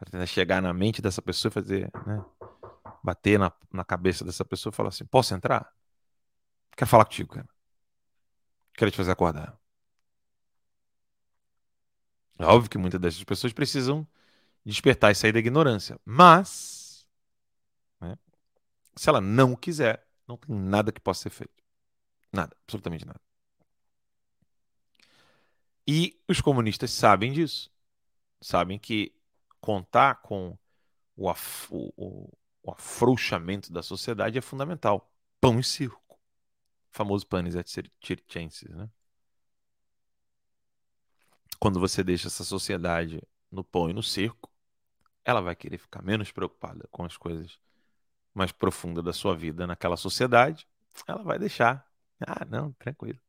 [0.00, 2.24] Para tentar chegar na mente dessa pessoa e fazer, né?
[3.04, 5.70] Bater na, na cabeça dessa pessoa e falar assim: posso entrar?
[6.74, 7.48] Quero falar contigo, cara.
[8.72, 9.60] Quero te fazer acordar.
[12.38, 14.08] É óbvio que muitas dessas pessoas precisam
[14.64, 16.00] despertar e sair da ignorância.
[16.02, 17.06] Mas,
[18.00, 18.16] né,
[18.96, 21.62] se ela não quiser, não tem nada que possa ser feito.
[22.32, 23.20] Nada, absolutamente nada.
[25.86, 27.70] E os comunistas sabem disso.
[28.40, 29.14] Sabem que
[29.60, 30.56] contar com
[31.16, 32.32] o, af o,
[32.62, 35.12] o afrouxamento da sociedade é fundamental.
[35.40, 36.14] Pão e circo.
[36.14, 38.88] O famoso panis et circenses, né?
[41.58, 44.50] Quando você deixa essa sociedade no pão e no circo,
[45.24, 47.58] ela vai querer ficar menos preocupada com as coisas
[48.34, 50.66] mais profundas da sua vida naquela sociedade.
[51.06, 51.86] Ela vai deixar.
[52.20, 53.20] Ah, não, tranquilo.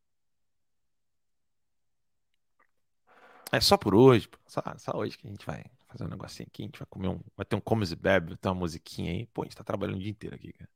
[3.51, 6.63] É só por hoje, só, só, hoje que a gente vai fazer um negocinho aqui,
[6.63, 9.11] a gente vai comer um, vai ter um comes e bebe, vai ter uma musiquinha
[9.11, 9.25] aí.
[9.27, 10.69] Pô, a gente tá trabalhando o dia inteiro aqui, cara.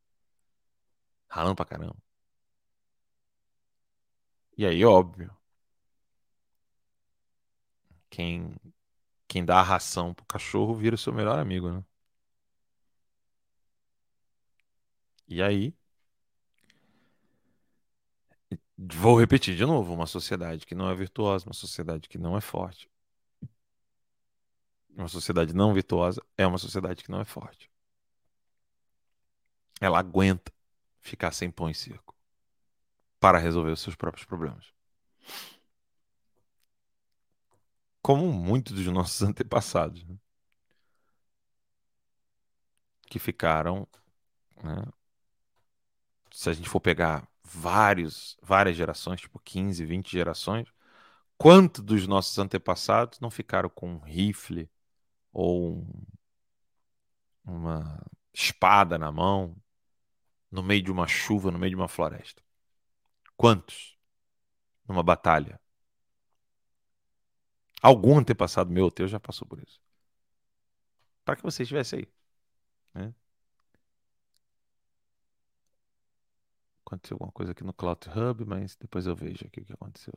[1.29, 1.95] Ralando pra caramba.
[4.57, 5.31] E aí, óbvio,
[8.09, 8.55] quem
[9.27, 11.83] quem dá a ração pro cachorro vira o seu melhor amigo, né?
[15.27, 15.73] E aí,
[18.77, 22.41] vou repetir de novo, uma sociedade que não é virtuosa, uma sociedade que não é
[22.41, 22.89] forte.
[24.95, 27.69] Uma sociedade não virtuosa é uma sociedade que não é forte.
[29.81, 30.53] Ela aguenta
[31.01, 32.15] ficar sem pão e circo
[33.19, 34.73] para resolver os seus próprios problemas.
[38.01, 40.17] Como muitos dos nossos antepassados, né?
[43.07, 43.87] que ficaram,
[44.63, 44.83] né?
[46.31, 50.67] se a gente for pegar vários, várias gerações, tipo 15, 20 gerações,
[51.37, 54.69] quanto dos nossos antepassados não ficaram com um rifle
[55.35, 56.05] ou um,
[57.43, 58.01] uma
[58.33, 59.55] espada na mão,
[60.49, 62.41] no meio de uma chuva, no meio de uma floresta?
[63.35, 63.97] Quantos?
[64.87, 65.59] Numa batalha.
[67.81, 69.81] Algum antepassado meu ou teu já passou por isso.
[71.25, 72.07] Para que você estivesse aí.
[72.93, 73.13] Né?
[76.85, 80.13] Aconteceu alguma coisa aqui no Cloud Hub, mas depois eu vejo aqui o que aconteceu.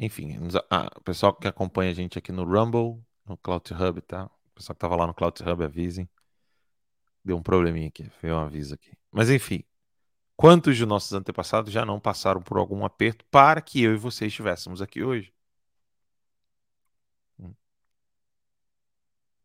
[0.00, 0.38] Enfim,
[0.70, 4.24] ah, o pessoal que acompanha a gente aqui no Rumble, no Cloud Hub, tá?
[4.24, 6.08] O pessoal que estava lá no Cloud Hub, avisem.
[7.22, 8.92] Deu um probleminha aqui, veio um aviso aqui.
[9.12, 9.62] Mas enfim,
[10.36, 14.26] quantos de nossos antepassados já não passaram por algum aperto para que eu e você
[14.26, 15.34] estivéssemos aqui hoje?
[17.38, 17.54] Hum.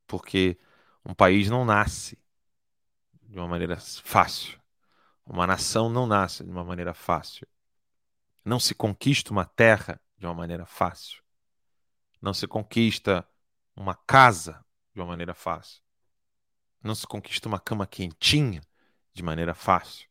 [0.08, 0.58] Porque
[1.06, 2.18] um país não nasce
[3.24, 4.58] de uma maneira fácil.
[5.26, 7.45] Uma nação não nasce de uma maneira fácil.
[8.45, 11.22] Não se conquista uma terra de uma maneira fácil.
[12.22, 13.28] Não se conquista
[13.76, 14.63] uma casa
[14.93, 15.82] de uma maneira fácil.
[16.82, 18.61] Não se conquista uma cama quentinha
[19.13, 20.07] de maneira fácil.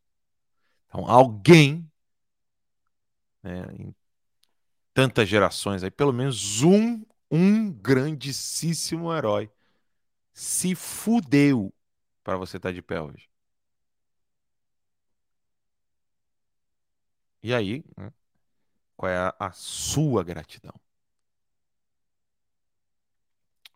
[0.87, 1.91] Então, alguém,
[3.43, 3.95] né, em
[4.93, 9.51] tantas gerações, aí, pelo menos um, um grandíssimo herói
[10.33, 11.73] se fudeu
[12.23, 13.29] para você estar tá de pé hoje?
[17.43, 18.13] E aí, né,
[18.97, 20.75] qual é a, sua gratidão?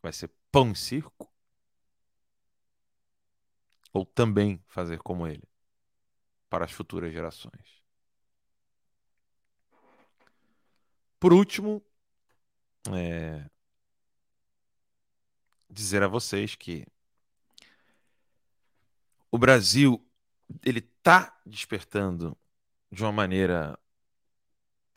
[0.03, 1.31] Vai ser pão e circo?
[3.93, 5.43] Ou também fazer como ele
[6.49, 7.83] para as futuras gerações?
[11.19, 11.83] Por último,
[12.93, 13.51] é,
[15.69, 16.87] dizer a vocês que
[19.31, 20.05] o Brasil
[20.65, 22.37] ele está despertando
[22.91, 23.79] de uma maneira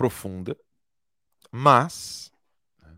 [0.02, 0.58] profunda,
[1.52, 2.32] mas,
[2.82, 2.97] né,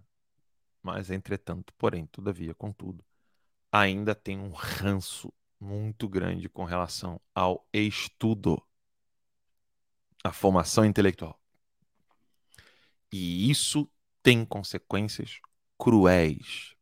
[0.82, 3.04] mas entretanto, porém, todavia, contudo,
[3.72, 8.62] ainda tem um ranço muito grande com relação ao estudo,
[10.24, 11.38] à formação intelectual.
[13.12, 13.89] E isso
[14.24, 15.39] tem consequências
[15.78, 16.74] cruéis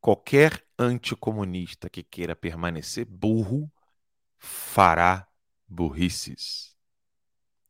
[0.00, 3.70] Qualquer anticomunista que queira permanecer burro
[4.38, 5.28] fará
[5.68, 6.69] burrices.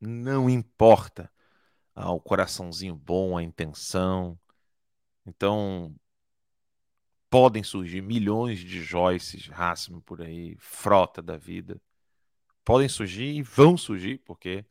[0.01, 1.31] Não importa
[1.95, 4.39] ah, o coraçãozinho bom, a intenção.
[5.27, 5.95] Então,
[7.29, 11.81] podem surgir milhões de Joyces, Rassman por aí, frota da vida.
[12.65, 14.65] Podem surgir e vão surgir, porque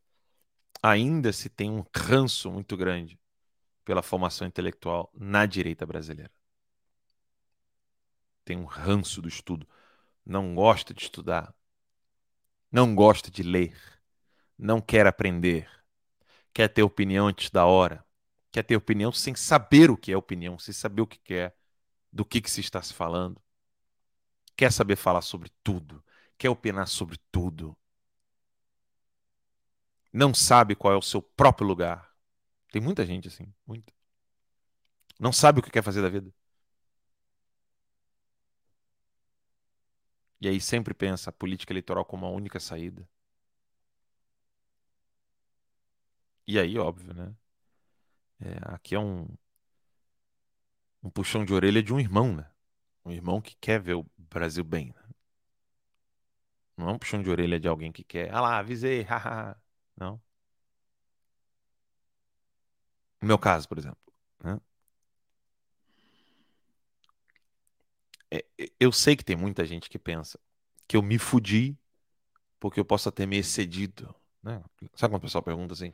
[0.81, 3.19] ainda se tem um ranço muito grande
[3.85, 6.31] pela formação intelectual na direita brasileira
[8.49, 9.67] tem um ranço do estudo,
[10.25, 11.53] não gosta de estudar,
[12.71, 13.98] não gosta de ler,
[14.59, 15.69] não quer aprender,
[16.53, 18.05] quer ter opinião antes da hora,
[18.51, 21.55] quer ter opinião sem saber o que é opinião, sem saber o que quer,
[22.11, 23.41] do que, que se está se falando,
[24.57, 26.03] quer saber falar sobre tudo,
[26.37, 27.77] quer opinar sobre tudo,
[30.13, 32.09] não sabe qual é o seu próprio lugar.
[32.71, 33.93] Tem muita gente assim, muita.
[35.19, 36.33] Não sabe o que quer fazer da vida.
[40.41, 43.07] E aí sempre pensa a política eleitoral como a única saída.
[46.49, 47.31] E aí, óbvio, né?
[48.39, 49.27] É, aqui é um,
[51.03, 52.49] um puxão de orelha de um irmão, né?
[53.05, 54.87] Um irmão que quer ver o Brasil bem.
[54.87, 55.03] Né?
[56.75, 59.55] Não é um puxão de orelha de alguém que quer, ah lá, avisei, haha.
[59.95, 60.19] Não.
[63.21, 63.99] No meu caso, por exemplo.
[64.43, 64.59] Né?
[68.31, 68.43] É,
[68.79, 70.39] eu sei que tem muita gente que pensa
[70.87, 71.77] que eu me fudi
[72.59, 74.15] porque eu possa ter me excedido.
[74.43, 74.63] Né?
[74.95, 75.93] Sabe quando o pessoal pergunta assim: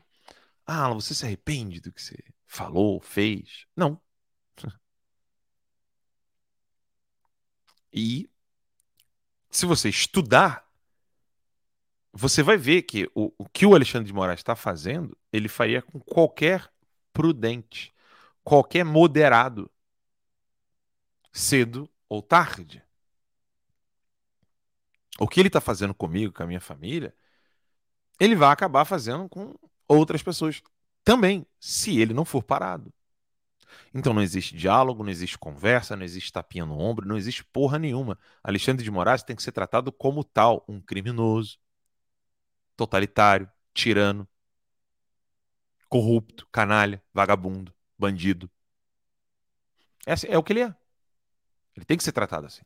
[0.66, 3.66] Ah, você se arrepende do que você falou, fez?
[3.76, 4.00] Não.
[7.92, 8.28] E
[9.50, 10.68] se você estudar,
[12.12, 15.82] você vai ver que o, o que o Alexandre de Moraes está fazendo, ele faria
[15.82, 16.70] com qualquer
[17.12, 17.94] prudente,
[18.44, 19.70] qualquer moderado,
[21.32, 22.82] cedo ou tarde.
[25.18, 27.14] O que ele está fazendo comigo, com a minha família,
[28.20, 29.54] ele vai acabar fazendo com
[29.88, 30.62] outras pessoas
[31.04, 32.92] também, se ele não for parado.
[33.94, 37.78] Então não existe diálogo, não existe conversa, não existe tapinha no ombro, não existe porra
[37.78, 38.18] nenhuma.
[38.42, 41.58] Alexandre de Moraes tem que ser tratado como tal, um criminoso,
[42.76, 44.28] totalitário, tirano,
[45.88, 48.50] corrupto, canalha, vagabundo, bandido.
[50.06, 50.74] Esse é o que ele é.
[51.76, 52.62] Ele tem que ser tratado assim.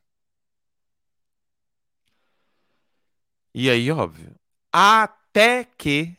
[3.54, 4.34] E aí, óbvio,
[4.72, 6.16] até que,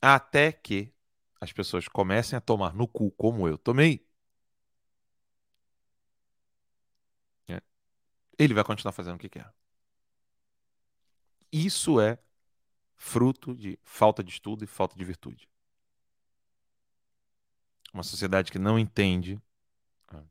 [0.00, 0.92] até que
[1.40, 4.06] as pessoas comecem a tomar no cu como eu tomei,
[7.48, 7.62] é,
[8.38, 9.52] ele vai continuar fazendo o que quer.
[11.52, 12.18] Isso é
[12.96, 15.48] fruto de falta de estudo e falta de virtude.
[17.92, 19.40] Uma sociedade que não entende
[20.12, 20.22] é,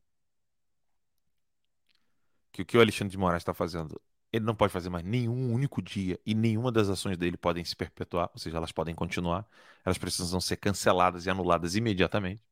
[2.52, 4.00] que o que o Alexandre de Moraes está fazendo
[4.32, 7.74] ele não pode fazer mais nenhum único dia e nenhuma das ações dele podem se
[7.76, 9.46] perpetuar, ou seja, elas podem continuar,
[9.84, 12.42] elas precisam ser canceladas e anuladas imediatamente.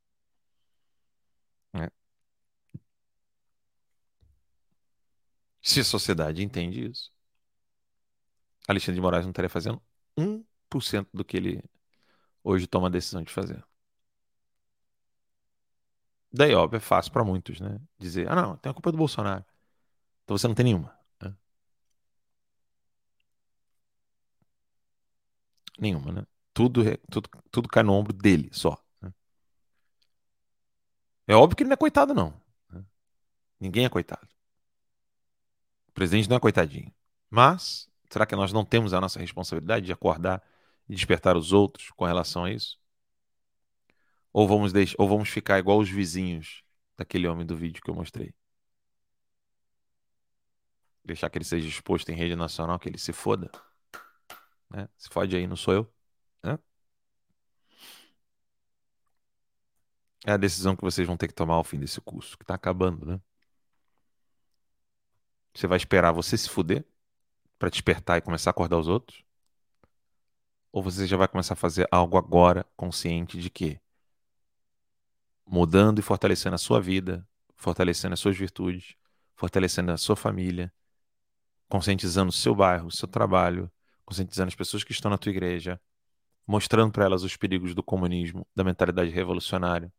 [1.75, 1.91] É.
[5.63, 7.13] Se a sociedade entende isso,
[8.69, 9.83] Alexandre de Moraes não estaria fazendo
[10.17, 11.63] 1% do que ele
[12.45, 13.65] hoje toma a decisão de fazer.
[16.33, 17.81] Daí, óbvio, é fácil para muitos, né?
[17.99, 19.45] Dizer, ah, não, tem a culpa do Bolsonaro.
[20.25, 20.98] Então você não tem nenhuma.
[25.79, 26.27] Nenhuma, né?
[26.53, 28.77] Tudo, tudo, tudo cai no ombro dele só.
[29.01, 29.13] Né?
[31.29, 32.35] É óbvio que ele não é coitado, não.
[32.69, 32.85] Né?
[33.61, 34.29] Ninguém é coitado.
[35.89, 36.93] O presidente não é coitadinho.
[37.31, 40.43] Mas, será que nós não temos a nossa responsabilidade de acordar
[40.89, 42.79] e despertar os outros com relação a isso?
[44.33, 46.63] Ou vamos, deixar, ou vamos ficar igual os vizinhos
[46.97, 48.35] daquele homem do vídeo que eu mostrei?
[51.05, 53.51] Deixar que ele seja exposto em rede nacional, que ele se foda?
[54.71, 54.89] Né?
[54.97, 55.93] Se fode aí, não sou eu.
[56.43, 56.59] Né?
[60.27, 62.55] É a decisão que vocês vão ter que tomar ao fim desse curso, que está
[62.55, 63.21] acabando, né?
[65.55, 66.85] Você vai esperar você se fuder
[67.59, 69.25] para despertar e começar a acordar os outros?
[70.73, 73.81] Ou você já vai começar a fazer algo agora, consciente de que
[75.47, 78.95] mudando e fortalecendo a sua vida, fortalecendo as suas virtudes,
[79.35, 80.73] fortalecendo a sua família,
[81.69, 83.71] conscientizando o seu bairro, o seu trabalho,
[84.09, 85.79] conscientizando as pessoas que estão na tua igreja,
[86.47, 89.93] mostrando para elas os perigos do comunismo, da mentalidade revolucionária,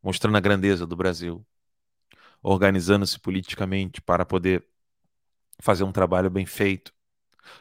[0.00, 1.44] mostrando a grandeza do Brasil,
[2.40, 4.64] organizando-se politicamente para poder
[5.58, 6.94] fazer um trabalho bem feito.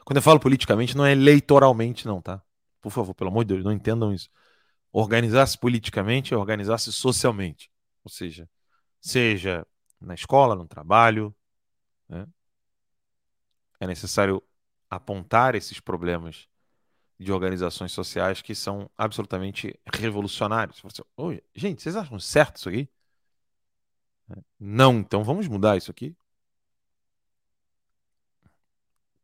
[0.03, 2.39] Quando eu falo politicamente, não é eleitoralmente, não, tá?
[2.79, 4.29] Por favor, pelo amor de Deus, não entendam isso.
[4.91, 7.71] Organizar-se politicamente é organizar-se socialmente.
[8.03, 8.47] Ou seja,
[9.01, 9.65] seja
[9.99, 11.35] na escola, no trabalho.
[12.07, 12.27] Né?
[13.79, 14.43] É necessário
[14.89, 16.47] apontar esses problemas
[17.19, 20.81] de organizações sociais que são absolutamente revolucionários.
[20.81, 21.03] Você,
[21.55, 22.89] gente, vocês acham certo isso aqui?
[24.59, 26.15] Não, então vamos mudar isso aqui.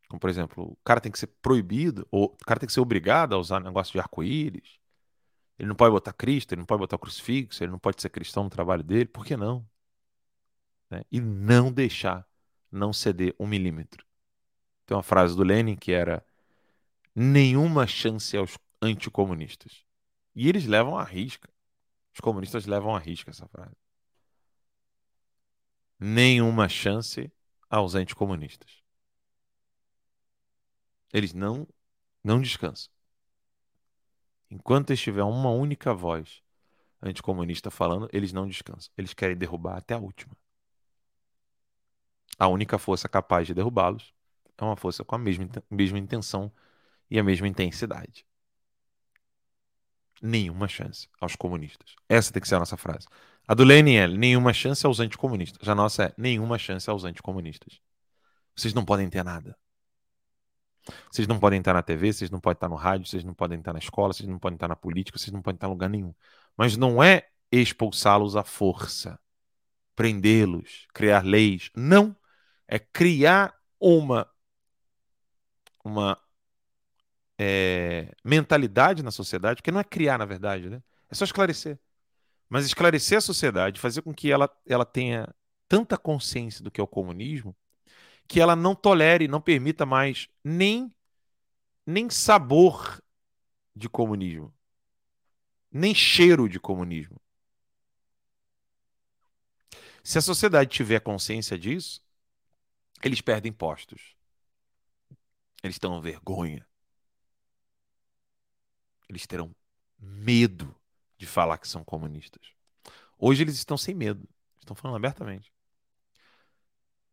[0.08, 2.80] Como, por exemplo, o cara tem que ser proibido, ou o cara tem que ser
[2.80, 4.78] obrigado a usar negócio de arco-íris.
[5.58, 8.44] Ele não pode botar Cristo, ele não pode botar crucifixo, ele não pode ser cristão
[8.44, 9.06] no trabalho dele.
[9.06, 9.66] Por que não?
[10.90, 11.02] Né?
[11.10, 12.26] E não deixar,
[12.70, 14.04] não ceder um milímetro.
[14.92, 16.22] Tem uma frase do Lenin que era
[17.14, 19.86] nenhuma chance aos anticomunistas.
[20.34, 21.48] E eles levam a risca.
[22.12, 23.74] Os comunistas levam a risca essa frase.
[25.98, 27.32] Nenhuma chance
[27.70, 28.82] aos anticomunistas.
[31.10, 31.66] Eles não
[32.22, 32.92] não descansam.
[34.50, 36.42] Enquanto estiver uma única voz
[37.00, 38.92] anticomunista falando, eles não descansam.
[38.98, 40.36] Eles querem derrubar até a última.
[42.38, 44.12] A única força capaz de derrubá-los
[44.62, 46.52] é uma força com a mesma, mesma intenção
[47.10, 48.26] e a mesma intensidade.
[50.20, 51.96] Nenhuma chance aos comunistas.
[52.08, 53.06] Essa tem que ser a nossa frase.
[53.46, 55.68] A do Lenin é nenhuma chance aos anticomunistas.
[55.68, 57.80] A nossa é nenhuma chance aos anticomunistas.
[58.54, 59.56] Vocês não podem ter nada.
[61.10, 63.58] Vocês não podem estar na TV, vocês não podem estar no rádio, vocês não podem
[63.58, 65.88] estar na escola, vocês não podem estar na política, vocês não podem estar em lugar
[65.88, 66.14] nenhum.
[66.56, 69.18] Mas não é expulsá-los à força,
[69.94, 71.70] prendê-los, criar leis.
[71.74, 72.16] Não.
[72.66, 74.26] É criar uma,
[75.84, 76.18] uma
[77.38, 80.82] é, mentalidade na sociedade, porque não é criar, na verdade, né?
[81.10, 81.78] É só esclarecer.
[82.48, 85.28] Mas esclarecer a sociedade, fazer com que ela, ela tenha
[85.68, 87.56] tanta consciência do que é o comunismo,
[88.28, 90.90] que ela não tolere, não permita mais nem,
[91.86, 93.02] nem sabor
[93.74, 94.52] de comunismo,
[95.70, 97.20] nem cheiro de comunismo.
[100.04, 102.02] Se a sociedade tiver consciência disso,
[103.02, 104.14] eles perdem postos.
[105.62, 106.66] Eles terão vergonha.
[109.08, 109.54] Eles terão
[109.98, 110.74] medo
[111.16, 112.52] de falar que são comunistas.
[113.18, 114.28] Hoje eles estão sem medo.
[114.58, 115.52] Estão falando abertamente.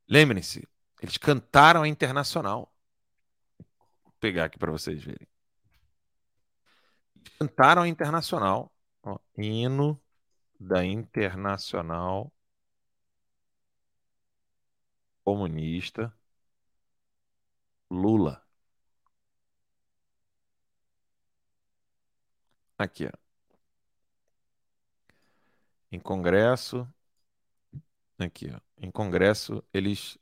[0.07, 0.67] Lembrem-se,
[1.01, 2.73] eles cantaram a Internacional.
[4.03, 5.27] Vou pegar aqui para vocês verem.
[7.37, 8.71] Cantaram a Internacional.
[9.03, 10.01] Ó, hino
[10.59, 12.31] da Internacional
[15.23, 16.11] Comunista
[17.89, 18.41] Lula.
[22.77, 23.11] Aqui, ó.
[25.91, 26.87] Em congresso.
[28.17, 28.59] Aqui, ó.
[28.77, 30.17] Em congresso, eles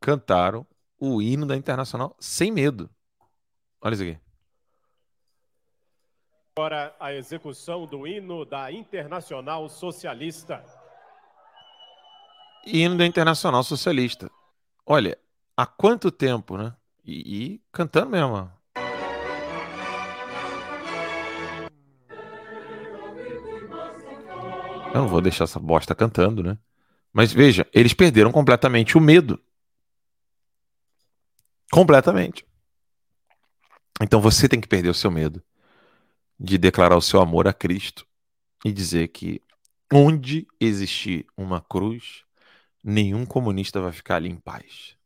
[0.00, 0.66] cantaram
[0.98, 2.88] o hino da Internacional sem medo.
[3.80, 4.20] Olha isso aqui.
[6.54, 10.62] Agora a execução do hino da Internacional Socialista.
[12.64, 14.30] Hino da Internacional Socialista.
[14.86, 15.18] Olha,
[15.56, 16.76] há quanto tempo, né?
[17.04, 18.50] E, e cantando mesmo.
[24.94, 26.58] Eu não vou deixar essa bosta cantando, né?
[27.12, 29.40] Mas veja, eles perderam completamente o medo.
[31.70, 32.44] Completamente.
[34.00, 35.42] Então você tem que perder o seu medo
[36.38, 38.06] de declarar o seu amor a Cristo
[38.64, 39.40] e dizer que
[39.92, 42.24] onde existir uma cruz,
[42.82, 44.96] nenhum comunista vai ficar ali em paz.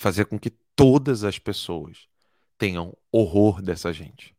[0.00, 2.08] Fazer com que todas as pessoas
[2.56, 4.34] tenham horror dessa gente.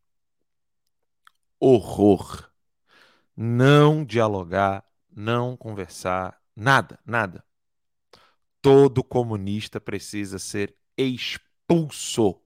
[1.60, 2.50] Horror.
[3.36, 7.44] Não dialogar, não conversar, nada, nada.
[8.60, 12.42] Todo comunista precisa ser expulso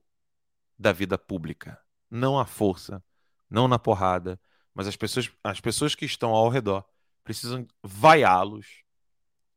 [0.77, 1.81] da vida pública.
[2.11, 3.03] Não à força,
[3.49, 4.39] não na porrada,
[4.75, 6.85] mas as pessoas, as pessoas que estão ao redor
[7.23, 8.83] precisam vaiá-los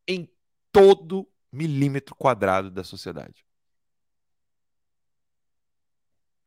[0.07, 0.27] em
[0.71, 3.45] todo milímetro quadrado da sociedade.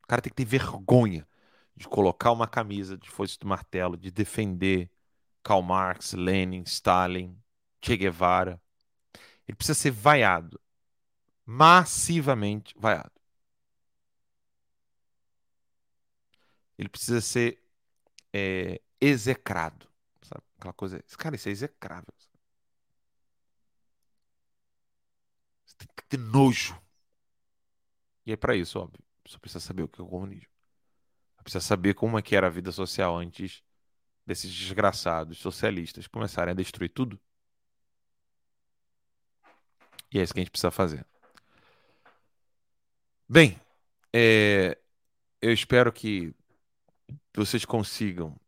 [0.05, 1.27] O cara tem que ter vergonha
[1.75, 4.91] de colocar uma camisa de foice do martelo, de defender
[5.43, 7.35] Karl Marx, Lenin, Stalin,
[7.83, 8.61] Che Guevara.
[9.47, 10.61] Ele precisa ser vaiado.
[11.45, 13.11] Massivamente vaiado.
[16.77, 17.63] Ele precisa ser
[18.33, 19.87] é, execrado.
[20.21, 20.43] Sabe?
[20.57, 21.03] Aquela coisa.
[21.17, 22.13] Cara, isso é execrável.
[25.65, 26.79] Você tem que ter nojo.
[28.25, 29.04] E é para isso, óbvio.
[29.25, 30.49] Você precisa saber o que é o comunismo.
[31.37, 33.63] Você precisa saber como é que era a vida social antes
[34.25, 37.19] desses desgraçados socialistas começarem a destruir tudo.
[40.11, 41.05] E é isso que a gente precisa fazer.
[43.27, 43.59] Bem,
[44.13, 44.77] é,
[45.41, 46.33] eu espero que
[47.35, 48.39] vocês consigam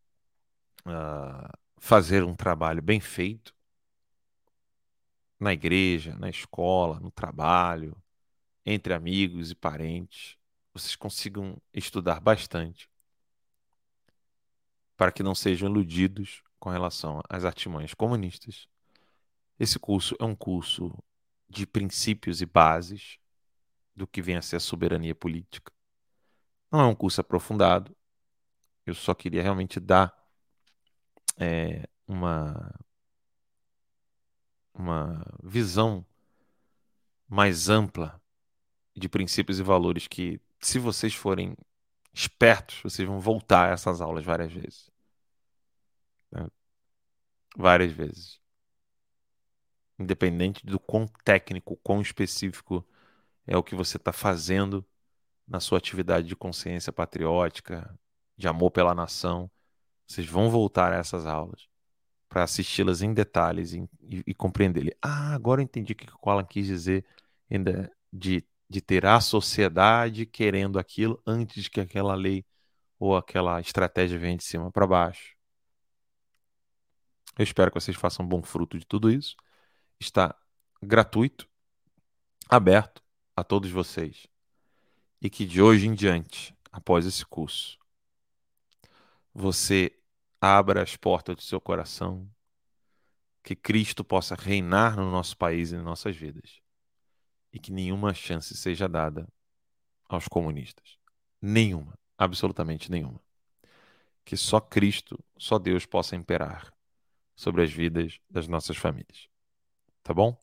[0.86, 3.54] uh, fazer um trabalho bem feito
[5.40, 7.96] na igreja, na escola, no trabalho,
[8.66, 10.38] entre amigos e parentes.
[10.78, 12.88] Vocês consigam estudar bastante
[14.96, 18.68] para que não sejam iludidos com relação às artimanhas comunistas.
[19.60, 20.96] Esse curso é um curso
[21.50, 23.18] de princípios e bases
[23.96, 25.74] do que vem a ser a soberania política.
[26.72, 27.96] Não é um curso aprofundado.
[28.86, 30.16] Eu só queria realmente dar
[31.38, 32.72] é, uma
[34.76, 36.06] uma visão
[37.28, 38.22] mais ampla
[38.96, 41.56] de princípios e valores que, se vocês forem
[42.14, 44.90] espertos, vocês vão voltar a essas aulas várias vezes.
[46.32, 46.48] Né?
[47.56, 48.40] Várias vezes.
[50.00, 52.86] Independente do quão técnico, quão específico
[53.46, 54.86] é o que você está fazendo
[55.48, 57.98] na sua atividade de consciência patriótica,
[58.38, 59.50] de amor pela nação,
[60.08, 61.68] vocês vão voltar a essas aulas
[62.30, 64.96] para assisti-las em detalhes e, e, e compreender.
[65.02, 67.06] Ah, agora eu entendi o que o Alan quis dizer
[67.50, 72.46] ainda de, de ter a sociedade querendo aquilo antes que aquela lei
[73.00, 75.36] ou aquela estratégia venha de cima para baixo.
[77.38, 79.36] Eu espero que vocês façam bom fruto de tudo isso.
[80.00, 80.36] Está
[80.82, 81.48] gratuito,
[82.50, 83.04] aberto
[83.36, 84.28] a todos vocês.
[85.22, 87.78] E que de hoje em diante, após esse curso,
[89.34, 89.96] você
[90.42, 92.28] abra as portas do seu coração,
[93.44, 96.60] que Cristo possa reinar no nosso país e em nossas vidas,
[97.52, 99.28] e que nenhuma chance seja dada
[100.08, 100.98] aos comunistas.
[101.42, 103.22] Nenhuma, absolutamente nenhuma.
[104.26, 106.74] Que só Cristo, só Deus possa imperar
[107.36, 109.28] sobre as vidas das nossas famílias.
[110.04, 110.38] Tá bom?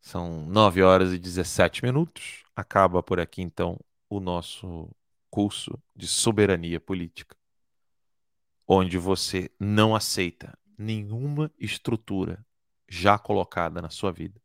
[0.00, 2.44] São 9 horas e 17 minutos.
[2.54, 4.88] Acaba por aqui então o nosso
[5.28, 7.36] curso de soberania política,
[8.66, 12.44] onde você não aceita nenhuma estrutura
[12.88, 14.40] já colocada na sua vida.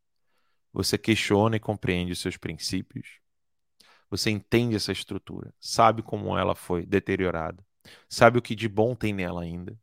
[0.72, 3.20] Você questiona e compreende os seus princípios.
[4.10, 7.64] Você entende essa estrutura, sabe como ela foi deteriorada,
[8.08, 9.78] sabe o que de bom tem nela ainda.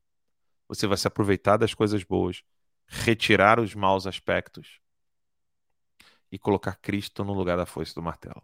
[0.67, 2.43] Você vai se aproveitar das coisas boas,
[2.85, 4.79] retirar os maus aspectos
[6.31, 8.41] e colocar Cristo no lugar da foice do martelo.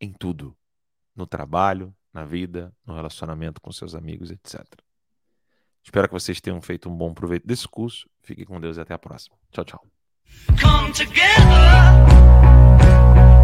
[0.00, 0.56] Em tudo
[1.16, 4.62] no trabalho, na vida, no relacionamento com seus amigos, etc.
[5.82, 8.08] Espero que vocês tenham feito um bom proveito desse curso.
[8.20, 9.36] Fiquem com Deus e até a próxima.
[9.50, 9.95] Tchau, tchau.
[10.56, 11.66] Come together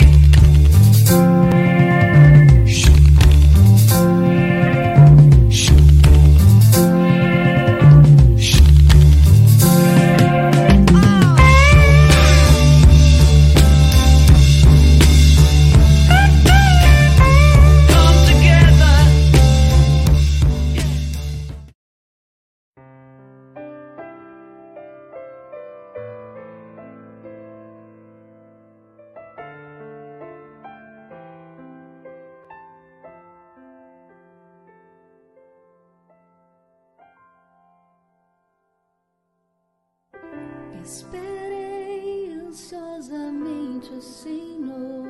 [40.84, 45.08] Esperei ansiosamente o Senhor.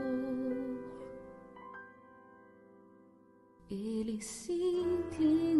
[3.68, 5.53] Ele se inclinou